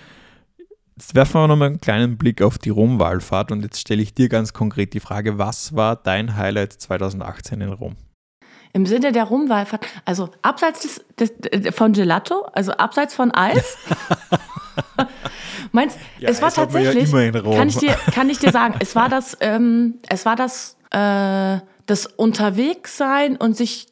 Jetzt 0.97 1.17
werfen 1.17 1.41
wir 1.41 1.49
nochmal 1.49 1.69
einen 1.69 1.81
kleinen 1.81 2.17
Blick 2.17 2.41
auf 2.41 2.57
die 2.57 2.71
Rom-Wallfahrt 2.71 3.51
und 3.51 3.63
jetzt 3.63 3.81
stelle 3.81 4.01
ich 4.01 4.15
dir 4.15 4.29
ganz 4.29 4.53
konkret 4.53 4.95
die 4.95 5.01
Frage, 5.01 5.39
was 5.39 5.75
war 5.75 5.97
dein 5.97 6.37
Highlight 6.37 6.73
2018 6.73 7.61
in 7.61 7.73
Rom? 7.73 7.97
Im 8.73 8.87
Sinne 8.87 9.11
der 9.11 9.25
Rumwallfahrt, 9.25 9.87
also 10.05 10.31
abseits 10.43 10.81
des, 11.17 11.33
des, 11.39 11.75
von 11.75 11.93
Gelato, 11.93 12.47
also 12.53 12.73
abseits 12.73 13.15
von 13.15 13.33
Eis. 13.33 13.77
Meinst, 15.73 15.99
ja, 16.21 16.29
es 16.29 16.41
war 16.41 16.53
tatsächlich, 16.53 17.11
ja 17.11 17.31
kann, 17.33 17.69
ich 17.69 17.77
dir, 17.79 17.97
kann 18.13 18.31
ich 18.31 18.39
dir 18.39 18.53
sagen, 18.53 18.77
es 18.79 18.95
war 18.95 19.09
das, 19.09 19.37
ähm, 19.41 20.01
es 20.09 20.25
war 20.25 20.37
das, 20.37 20.77
äh, 20.91 21.59
das 21.87 22.07
Unterwegssein 22.07 23.37
und 23.37 23.57
sich 23.57 23.87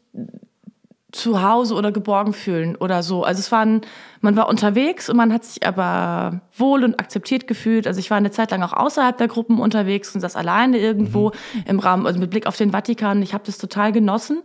zu 1.13 1.43
Hause 1.43 1.75
oder 1.75 1.93
geborgen 1.93 2.33
fühlen 2.33 2.75
oder 2.75 3.03
so. 3.03 3.23
Also 3.23 3.41
es 3.41 3.53
waren, 3.53 3.83
man 4.23 4.35
war 4.35 4.49
unterwegs 4.49 5.11
und 5.11 5.17
man 5.17 5.33
hat 5.33 5.45
sich 5.45 5.67
aber 5.67 6.41
wohl 6.57 6.85
und 6.85 6.99
akzeptiert 6.99 7.47
gefühlt. 7.47 7.87
Also 7.87 8.01
ich 8.01 8.11
war 8.11 8.17
eine 8.17 8.31
Zeit 8.31 8.51
lang 8.51 8.63
auch 8.63 8.73
außerhalb 8.73 9.17
der 9.19 9.29
Gruppen 9.29 9.61
unterwegs 9.61 10.15
und 10.15 10.23
das 10.23 10.37
alleine 10.37 10.79
irgendwo 10.79 11.29
mhm. 11.29 11.65
im 11.67 11.79
Rahmen, 11.79 12.07
also 12.07 12.19
mit 12.19 12.31
Blick 12.31 12.47
auf 12.47 12.57
den 12.57 12.73
Vatikan. 12.73 13.23
Ich 13.23 13.35
habe 13.35 13.45
das 13.47 13.59
total 13.59 13.93
genossen, 13.93 14.43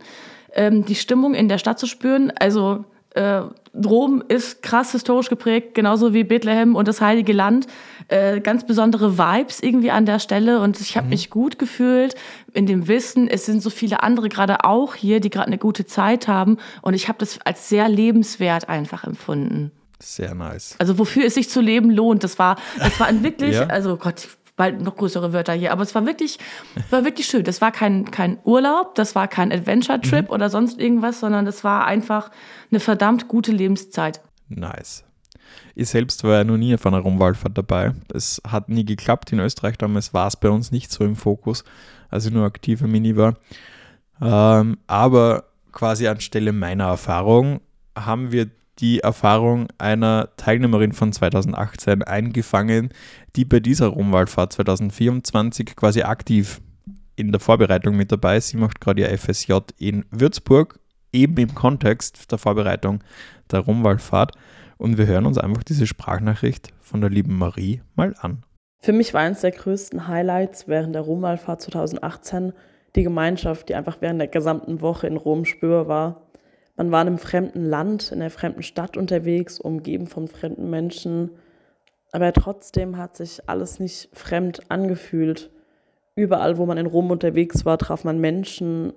ähm, 0.52 0.84
die 0.84 0.94
Stimmung 0.94 1.34
in 1.34 1.48
der 1.48 1.58
Stadt 1.58 1.78
zu 1.78 1.86
spüren. 1.86 2.32
Also 2.38 2.84
äh, 3.14 3.42
Rom 3.74 4.22
ist 4.26 4.62
krass 4.62 4.92
historisch 4.92 5.28
geprägt, 5.28 5.74
genauso 5.74 6.14
wie 6.14 6.24
Bethlehem 6.24 6.74
und 6.74 6.88
das 6.88 7.00
Heilige 7.00 7.32
Land. 7.32 7.66
Äh, 8.08 8.40
ganz 8.40 8.66
besondere 8.66 9.18
Vibes 9.18 9.60
irgendwie 9.60 9.90
an 9.90 10.06
der 10.06 10.18
Stelle 10.18 10.60
und 10.60 10.80
ich 10.80 10.96
habe 10.96 11.06
mhm. 11.06 11.10
mich 11.10 11.30
gut 11.30 11.58
gefühlt 11.58 12.14
in 12.54 12.66
dem 12.66 12.88
Wissen, 12.88 13.28
es 13.28 13.44
sind 13.44 13.62
so 13.62 13.70
viele 13.70 14.02
andere 14.02 14.28
gerade 14.28 14.64
auch 14.64 14.94
hier, 14.94 15.20
die 15.20 15.30
gerade 15.30 15.48
eine 15.48 15.58
gute 15.58 15.84
Zeit 15.84 16.26
haben 16.26 16.56
und 16.80 16.94
ich 16.94 17.08
habe 17.08 17.18
das 17.18 17.38
als 17.44 17.68
sehr 17.68 17.88
lebenswert 17.88 18.68
einfach 18.68 19.04
empfunden. 19.04 19.72
Sehr 20.00 20.34
nice. 20.34 20.76
Also 20.78 20.98
wofür 20.98 21.26
es 21.26 21.34
sich 21.34 21.50
zu 21.50 21.60
leben 21.60 21.90
lohnt, 21.90 22.22
das 22.22 22.38
war, 22.38 22.56
das 22.78 22.98
war 23.00 23.08
ein 23.08 23.22
wirklich, 23.24 23.56
ja. 23.56 23.66
also 23.66 23.96
Gott, 23.96 24.28
bald 24.58 24.82
noch 24.82 24.96
größere 24.96 25.32
Wörter 25.32 25.54
hier. 25.54 25.72
Aber 25.72 25.82
es 25.82 25.94
war 25.94 26.04
wirklich, 26.04 26.38
war 26.90 27.04
wirklich 27.04 27.26
schön. 27.26 27.44
Das 27.44 27.62
war 27.62 27.72
kein, 27.72 28.10
kein 28.10 28.38
Urlaub, 28.44 28.94
das 28.94 29.14
war 29.14 29.26
kein 29.28 29.50
Adventure-Trip 29.50 30.26
mhm. 30.26 30.34
oder 30.34 30.50
sonst 30.50 30.78
irgendwas, 30.78 31.20
sondern 31.20 31.46
das 31.46 31.64
war 31.64 31.86
einfach 31.86 32.30
eine 32.70 32.80
verdammt 32.80 33.28
gute 33.28 33.52
Lebenszeit. 33.52 34.20
Nice. 34.48 35.04
Ich 35.74 35.88
selbst 35.88 36.24
war 36.24 36.38
ja 36.38 36.44
noch 36.44 36.58
nie 36.58 36.74
auf 36.74 36.84
einer 36.84 36.98
Rumwallfahrt 36.98 37.56
dabei. 37.56 37.94
Es 38.12 38.42
hat 38.46 38.68
nie 38.68 38.84
geklappt 38.84 39.32
in 39.32 39.38
Österreich, 39.38 39.78
damals 39.78 40.12
war 40.12 40.26
es 40.26 40.36
bei 40.36 40.50
uns 40.50 40.72
nicht 40.72 40.90
so 40.90 41.04
im 41.04 41.16
Fokus, 41.16 41.64
als 42.10 42.26
ich 42.26 42.32
nur 42.32 42.44
aktiver 42.44 42.86
Mini 42.86 43.16
war. 43.16 43.36
Ähm, 44.20 44.78
aber 44.86 45.44
quasi 45.72 46.08
anstelle 46.08 46.52
meiner 46.52 46.88
Erfahrung 46.88 47.60
haben 47.96 48.32
wir 48.32 48.50
die 48.78 49.00
Erfahrung 49.00 49.68
einer 49.78 50.28
Teilnehmerin 50.36 50.92
von 50.92 51.12
2018 51.12 52.02
eingefangen, 52.02 52.90
die 53.36 53.44
bei 53.44 53.60
dieser 53.60 53.88
Rumwaldfahrt 53.88 54.52
2024 54.52 55.74
quasi 55.74 56.02
aktiv 56.02 56.60
in 57.16 57.32
der 57.32 57.40
Vorbereitung 57.40 57.96
mit 57.96 58.12
dabei. 58.12 58.38
Sie 58.40 58.56
macht 58.56 58.80
gerade 58.80 59.02
ihr 59.02 59.18
FSJ 59.18 59.54
in 59.78 60.04
Würzburg, 60.10 60.78
eben 61.12 61.36
im 61.36 61.54
Kontext 61.54 62.30
der 62.30 62.38
Vorbereitung 62.38 63.02
der 63.50 63.60
Rumwallfahrt. 63.60 64.32
Und 64.76 64.96
wir 64.96 65.06
hören 65.06 65.26
uns 65.26 65.38
einfach 65.38 65.64
diese 65.64 65.86
Sprachnachricht 65.86 66.72
von 66.80 67.00
der 67.00 67.10
lieben 67.10 67.36
Marie 67.36 67.82
mal 67.96 68.14
an. 68.20 68.44
Für 68.80 68.92
mich 68.92 69.12
war 69.12 69.22
eines 69.22 69.40
der 69.40 69.50
größten 69.50 70.06
Highlights 70.06 70.68
während 70.68 70.94
der 70.94 71.02
Rumwallfahrt 71.02 71.62
2018 71.62 72.52
die 72.94 73.02
Gemeinschaft, 73.02 73.68
die 73.68 73.74
einfach 73.74 73.96
während 74.00 74.20
der 74.20 74.28
gesamten 74.28 74.80
Woche 74.80 75.08
in 75.08 75.16
Rom 75.16 75.44
spürbar 75.44 75.88
war. 75.88 76.27
Man 76.78 76.92
war 76.92 77.02
in 77.02 77.08
einem 77.08 77.18
fremden 77.18 77.64
Land, 77.64 78.12
in 78.12 78.20
einer 78.20 78.30
fremden 78.30 78.62
Stadt 78.62 78.96
unterwegs, 78.96 79.58
umgeben 79.58 80.06
von 80.06 80.28
fremden 80.28 80.70
Menschen. 80.70 81.32
Aber 82.12 82.32
trotzdem 82.32 82.96
hat 82.96 83.16
sich 83.16 83.40
alles 83.48 83.80
nicht 83.80 84.08
fremd 84.12 84.70
angefühlt. 84.70 85.50
Überall, 86.14 86.56
wo 86.56 86.66
man 86.66 86.78
in 86.78 86.86
Rom 86.86 87.10
unterwegs 87.10 87.64
war, 87.64 87.78
traf 87.78 88.04
man 88.04 88.20
Menschen, 88.20 88.92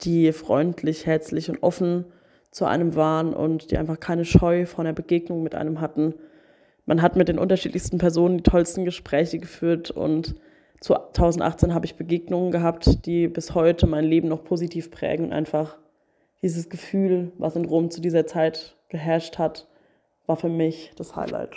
die 0.00 0.32
freundlich, 0.32 1.06
herzlich 1.06 1.48
und 1.48 1.62
offen 1.62 2.04
zu 2.50 2.64
einem 2.64 2.96
waren 2.96 3.32
und 3.32 3.70
die 3.70 3.78
einfach 3.78 4.00
keine 4.00 4.24
Scheu 4.24 4.66
vor 4.66 4.84
einer 4.84 4.92
Begegnung 4.92 5.44
mit 5.44 5.54
einem 5.54 5.80
hatten. 5.80 6.14
Man 6.84 7.00
hat 7.00 7.14
mit 7.14 7.28
den 7.28 7.38
unterschiedlichsten 7.38 7.98
Personen 7.98 8.38
die 8.38 8.42
tollsten 8.42 8.84
Gespräche 8.84 9.38
geführt 9.38 9.92
und 9.92 10.34
2018 10.80 11.74
habe 11.74 11.86
ich 11.86 11.94
Begegnungen 11.94 12.50
gehabt, 12.50 13.06
die 13.06 13.28
bis 13.28 13.54
heute 13.54 13.86
mein 13.86 14.04
Leben 14.04 14.26
noch 14.26 14.42
positiv 14.42 14.90
prägen 14.90 15.26
und 15.26 15.32
einfach 15.32 15.78
dieses 16.44 16.68
Gefühl, 16.68 17.32
was 17.38 17.56
in 17.56 17.64
Rom 17.64 17.90
zu 17.90 18.02
dieser 18.02 18.26
Zeit 18.26 18.76
geherrscht 18.90 19.38
hat, 19.38 19.66
war 20.26 20.36
für 20.36 20.50
mich 20.50 20.92
das 20.94 21.16
Highlight. 21.16 21.52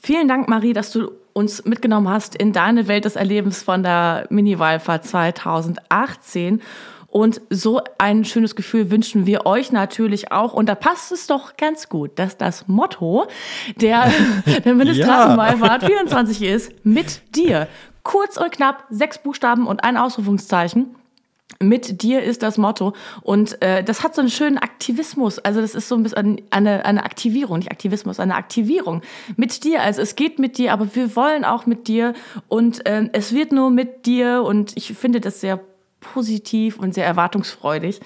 Vielen 0.00 0.28
Dank, 0.28 0.48
Marie, 0.48 0.72
dass 0.72 0.92
du 0.92 1.10
uns 1.32 1.64
mitgenommen 1.64 2.08
hast 2.08 2.36
in 2.36 2.52
deine 2.52 2.86
Welt 2.86 3.04
des 3.04 3.16
Erlebens 3.16 3.62
von 3.64 3.82
der 3.82 4.26
Mini-Wallfahrt 4.30 5.04
2018. 5.04 6.62
Und 7.08 7.40
so 7.50 7.80
ein 7.98 8.24
schönes 8.24 8.54
Gefühl 8.54 8.92
wünschen 8.92 9.26
wir 9.26 9.46
euch 9.46 9.72
natürlich 9.72 10.30
auch. 10.30 10.52
Und 10.52 10.68
da 10.68 10.76
passt 10.76 11.10
es 11.10 11.26
doch 11.26 11.56
ganz 11.56 11.88
gut, 11.88 12.16
dass 12.20 12.36
das 12.36 12.68
Motto 12.68 13.26
der, 13.80 14.12
der 14.64 14.74
Ministrantenwallfahrt 14.74 15.82
ja. 15.82 15.88
24 15.88 16.42
ist, 16.42 16.86
mit 16.86 17.34
dir. 17.34 17.66
Kurz 18.04 18.36
und 18.36 18.52
knapp, 18.52 18.84
sechs 18.90 19.18
Buchstaben 19.18 19.66
und 19.66 19.82
ein 19.82 19.96
Ausrufungszeichen 19.96 20.94
mit 21.58 22.02
dir 22.02 22.22
ist 22.22 22.42
das 22.42 22.58
Motto. 22.58 22.94
Und 23.22 23.60
äh, 23.62 23.82
das 23.82 24.02
hat 24.02 24.14
so 24.14 24.20
einen 24.20 24.30
schönen 24.30 24.58
Aktivismus. 24.58 25.38
Also 25.38 25.60
das 25.60 25.74
ist 25.74 25.88
so 25.88 25.96
ein 25.96 26.02
bisschen 26.02 26.40
eine, 26.50 26.84
eine 26.84 27.04
Aktivierung, 27.04 27.58
nicht 27.58 27.70
Aktivismus, 27.70 28.20
eine 28.20 28.34
Aktivierung 28.34 29.02
mit 29.36 29.64
dir. 29.64 29.82
Also 29.82 30.00
es 30.00 30.16
geht 30.16 30.38
mit 30.38 30.58
dir, 30.58 30.72
aber 30.72 30.94
wir 30.94 31.16
wollen 31.16 31.44
auch 31.44 31.66
mit 31.66 31.88
dir. 31.88 32.14
Und 32.48 32.86
äh, 32.86 33.08
es 33.12 33.34
wird 33.34 33.52
nur 33.52 33.70
mit 33.70 34.06
dir. 34.06 34.42
Und 34.42 34.76
ich 34.76 34.92
finde 34.94 35.20
das 35.20 35.40
sehr 35.40 35.60
positiv 36.00 36.78
und 36.78 36.94
sehr 36.94 37.04
erwartungsfreudig. 37.06 38.00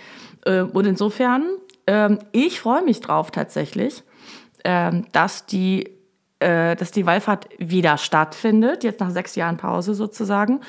Äh, 0.45 0.63
und 0.63 0.87
insofern, 0.87 1.45
äh, 1.87 2.17
ich 2.33 2.61
freue 2.61 2.83
mich 2.83 3.01
drauf 3.01 3.31
tatsächlich, 3.31 4.03
äh, 4.65 5.03
dass 5.13 5.47
die 5.47 5.91
äh, 6.41 6.75
dass 6.75 6.91
die 6.91 7.07
Wallfahrt 7.07 7.49
wieder 7.59 7.97
stattfindet, 7.97 8.83
jetzt 8.83 9.01
nach 9.01 9.11
sechs 9.11 9.37
Jahren 9.37 9.57
Pause 9.57 9.95
sozusagen. 9.95 10.61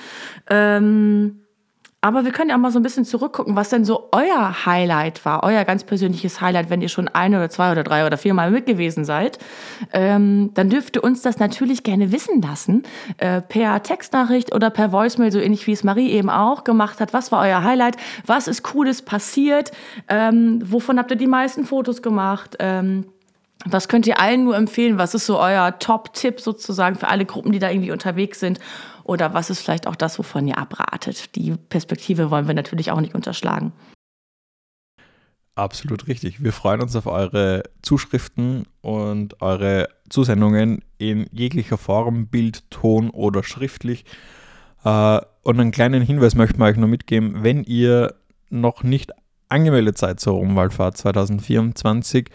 Ähm, 0.48 1.42
aber 2.06 2.24
wir 2.24 2.32
können 2.32 2.52
ja 2.52 2.58
mal 2.60 2.70
so 2.70 2.78
ein 2.78 2.84
bisschen 2.84 3.04
zurückgucken, 3.04 3.56
was 3.56 3.70
denn 3.70 3.84
so 3.84 4.10
euer 4.12 4.68
Highlight 4.68 5.26
war, 5.26 5.42
euer 5.42 5.66
ganz 5.66 5.84
persönliches 5.84 6.40
Highlight, 6.40 6.70
wenn 6.70 6.84
ihr 6.84 6.88
schon 6.88 7.08
ein 7.08 7.34
oder 7.34 7.50
zwei 7.50 7.72
oder 7.72 7.84
drei 7.84 8.06
oder 8.06 8.16
viermal 8.16 8.52
mit 8.52 8.68
gewesen 8.68 9.06
seid. 9.06 9.40
Ähm, 9.92 10.52
dann 10.54 10.70
dürft 10.70 10.98
ihr 10.98 11.04
uns 11.04 11.24
das 11.24 11.40
natürlich 11.40 11.82
gerne 11.82 12.12
wissen 12.12 12.44
lassen. 12.44 12.84
Äh, 13.18 13.42
per 13.42 13.82
Textnachricht 13.82 14.54
oder 14.54 14.70
per 14.70 14.92
Voicemail, 14.92 15.32
so 15.32 15.40
ähnlich 15.40 15.66
wie 15.66 15.72
es 15.72 15.84
Marie 15.84 16.12
eben 16.12 16.30
auch 16.30 16.64
gemacht 16.64 17.00
hat. 17.00 17.12
Was 17.12 17.32
war 17.32 17.42
euer 17.42 17.64
Highlight? 17.64 17.98
Was 18.28 18.48
ist 18.48 18.62
Cooles 18.62 19.02
passiert? 19.02 19.72
Ähm, 20.08 20.62
wovon 20.64 21.00
habt 21.00 21.10
ihr 21.10 21.18
die 21.18 21.26
meisten 21.26 21.66
Fotos 21.66 22.04
gemacht? 22.04 22.56
Ähm, 22.60 23.06
was 23.66 23.88
könnt 23.88 24.06
ihr 24.06 24.20
allen 24.20 24.44
nur 24.44 24.56
empfehlen? 24.56 25.00
Was 25.00 25.16
ist 25.16 25.26
so 25.26 25.40
euer 25.40 25.80
Top-Tipp 25.80 26.40
sozusagen 26.40 26.98
für 26.98 27.08
alle 27.08 27.26
Gruppen, 27.26 27.52
die 27.52 27.58
da 27.58 27.72
irgendwie 27.72 27.92
unterwegs 27.92 28.40
sind? 28.40 28.60
Oder 29.06 29.36
was 29.36 29.52
ist 29.52 29.62
vielleicht 29.62 29.86
auch 29.86 29.96
das, 29.96 30.18
wovon 30.18 30.48
ihr 30.48 30.58
abratet? 30.58 31.36
Die 31.36 31.56
Perspektive 31.70 32.32
wollen 32.32 32.48
wir 32.48 32.56
natürlich 32.56 32.92
auch 32.92 33.00
nicht 33.00 33.14
unterschlagen. 33.14 33.72
Absolut 35.54 36.08
richtig. 36.08 36.44
Wir 36.44 36.52
freuen 36.52 36.82
uns 36.82 36.96
auf 36.96 37.06
eure 37.06 37.64
Zuschriften 37.82 38.66
und 38.82 39.42
eure 39.42 39.88
Zusendungen 40.10 40.84
in 40.98 41.28
jeglicher 41.32 41.78
Form, 41.78 42.28
Bild, 42.28 42.70
Ton 42.72 43.12
oder 43.12 43.44
schriftlich. 43.44 44.06
Äh, 44.84 45.22
und 45.44 45.60
einen 45.60 45.72
kleinen 45.72 46.02
Hinweis 46.02 46.36
möchten 46.36 46.60
wir 46.60 46.66
euch 46.66 46.78
noch 46.78 46.88
mitgeben, 46.88 47.44
wenn 47.44 47.64
ihr 47.64 48.16
noch 48.50 48.84
nicht 48.84 49.12
angemeldet 49.48 50.00
seid 50.00 50.20
zur 50.20 50.34
Rumwaldfahrt 50.34 50.98
2024, 50.98 52.30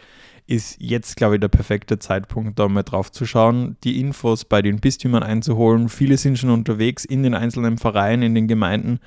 ist 0.51 0.79
jetzt, 0.81 1.17
glaube 1.17 1.37
ich, 1.37 1.41
der 1.41 1.49
perfekte 1.49 2.01
Zeitpunkt, 2.01 2.59
da 2.59 2.69
mal 2.69 2.83
drauf 2.83 3.13
zu 3.13 3.25
schauen, 3.25 3.77
die 3.85 4.01
Infos 4.01 4.45
bei 4.45 4.63
den 4.63 4.81
Bistümern 4.81 5.23
einzuholen. 5.23 5.89
Viele 5.89 6.17
sind 6.17 6.39
schon 6.39 6.51
unterwegs 6.51 7.05
in 7.05 7.23
den 7.23 7.35
einzelnen 7.35 7.79
Vereinen, 7.79 8.25
in 8.25 8.35
den 8.35 8.49
Gemeinden 8.49 8.99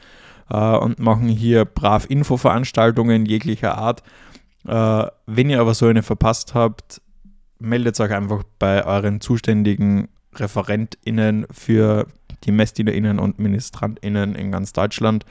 äh, 0.49 0.55
und 0.55 0.99
machen 0.99 1.27
hier 1.27 1.65
brav 1.65 2.05
Infoveranstaltungen 2.09 3.25
jeglicher 3.25 3.77
Art. 3.77 4.03
Äh, 4.65 5.07
wenn 5.25 5.49
ihr 5.49 5.59
aber 5.59 5.73
so 5.73 5.87
eine 5.87 6.01
verpasst 6.01 6.53
habt, 6.53 7.01
meldet 7.59 7.99
euch 7.99 8.11
einfach 8.11 8.43
bei 8.57 8.85
euren 8.85 9.19
zuständigen 9.19 10.07
ReferentInnen 10.35 11.45
für 11.51 12.07
die 12.45 12.53
MessdienerInnen 12.53 13.19
und 13.19 13.37
MinistrantInnen 13.37 14.35
in 14.35 14.51
ganz 14.51 14.71
Deutschland 14.71 15.25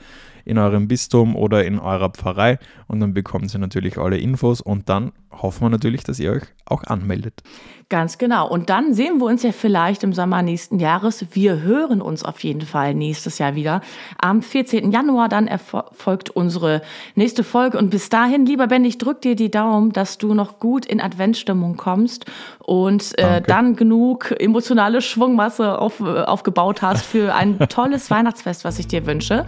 in 0.45 0.57
eurem 0.57 0.87
Bistum 0.87 1.35
oder 1.35 1.65
in 1.65 1.79
eurer 1.79 2.09
Pfarrei 2.09 2.59
und 2.87 2.99
dann 2.99 3.13
bekommen 3.13 3.47
sie 3.47 3.57
natürlich 3.57 3.97
alle 3.97 4.17
Infos 4.17 4.61
und 4.61 4.89
dann 4.89 5.11
hoffen 5.31 5.61
wir 5.61 5.69
natürlich, 5.69 6.03
dass 6.03 6.19
ihr 6.19 6.31
euch 6.31 6.43
auch 6.65 6.83
anmeldet. 6.83 7.41
Ganz 7.89 8.17
genau. 8.17 8.49
Und 8.49 8.71
dann 8.71 8.93
sehen 8.93 9.19
wir 9.19 9.25
uns 9.25 9.43
ja 9.43 9.51
vielleicht 9.51 10.03
im 10.03 10.13
Sommer 10.13 10.41
nächsten 10.41 10.79
Jahres. 10.79 11.25
Wir 11.33 11.61
hören 11.61 12.01
uns 12.01 12.23
auf 12.23 12.43
jeden 12.43 12.61
Fall 12.61 12.95
nächstes 12.95 13.37
Jahr 13.37 13.53
wieder. 13.53 13.81
Am 14.17 14.41
14. 14.41 14.91
Januar 14.91 15.29
dann 15.29 15.47
erfolgt 15.47 16.31
unsere 16.31 16.81
nächste 17.13 17.43
Folge. 17.43 17.77
Und 17.77 17.91
bis 17.91 18.09
dahin, 18.09 18.47
lieber 18.47 18.65
Ben, 18.65 18.83
ich 18.83 18.97
drück 18.97 19.21
dir 19.21 19.35
die 19.35 19.51
Daumen, 19.51 19.91
dass 19.91 20.17
du 20.17 20.33
noch 20.33 20.59
gut 20.59 20.87
in 20.87 21.01
Adventsstimmung 21.01 21.77
kommst 21.77 22.25
und 22.59 23.15
äh, 23.19 23.41
dann 23.41 23.75
genug 23.75 24.33
emotionale 24.39 25.01
Schwungmasse 25.01 25.77
auf, 25.77 25.99
äh, 25.99 26.23
aufgebaut 26.23 26.81
hast 26.81 27.05
für 27.05 27.35
ein 27.35 27.59
tolles 27.69 28.09
Weihnachtsfest, 28.09 28.63
was 28.63 28.79
ich 28.79 28.87
dir 28.87 29.05
wünsche. 29.05 29.45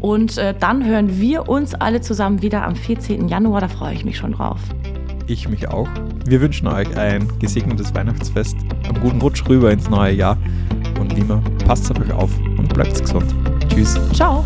Und 0.00 0.33
äh, 0.38 0.54
dann 0.58 0.84
hören 0.84 1.20
wir 1.20 1.48
uns 1.48 1.74
alle 1.74 2.00
zusammen 2.00 2.42
wieder 2.42 2.64
am 2.64 2.76
14. 2.76 3.28
Januar. 3.28 3.60
Da 3.60 3.68
freue 3.68 3.94
ich 3.94 4.04
mich 4.04 4.16
schon 4.16 4.32
drauf. 4.32 4.60
Ich 5.26 5.48
mich 5.48 5.68
auch. 5.68 5.88
Wir 6.26 6.40
wünschen 6.40 6.66
euch 6.68 6.96
ein 6.96 7.26
gesegnetes 7.38 7.94
Weihnachtsfest, 7.94 8.56
einen 8.84 9.00
guten 9.00 9.20
Rutsch 9.20 9.42
rüber 9.48 9.70
ins 9.72 9.88
neue 9.88 10.14
Jahr 10.14 10.36
und 11.00 11.12
lieber 11.14 11.42
passt 11.66 11.90
auf 11.90 12.00
euch 12.00 12.12
auf 12.12 12.30
und 12.58 12.72
bleibt 12.72 13.00
gesund. 13.00 13.34
Tschüss. 13.68 13.98
Ciao. 14.12 14.44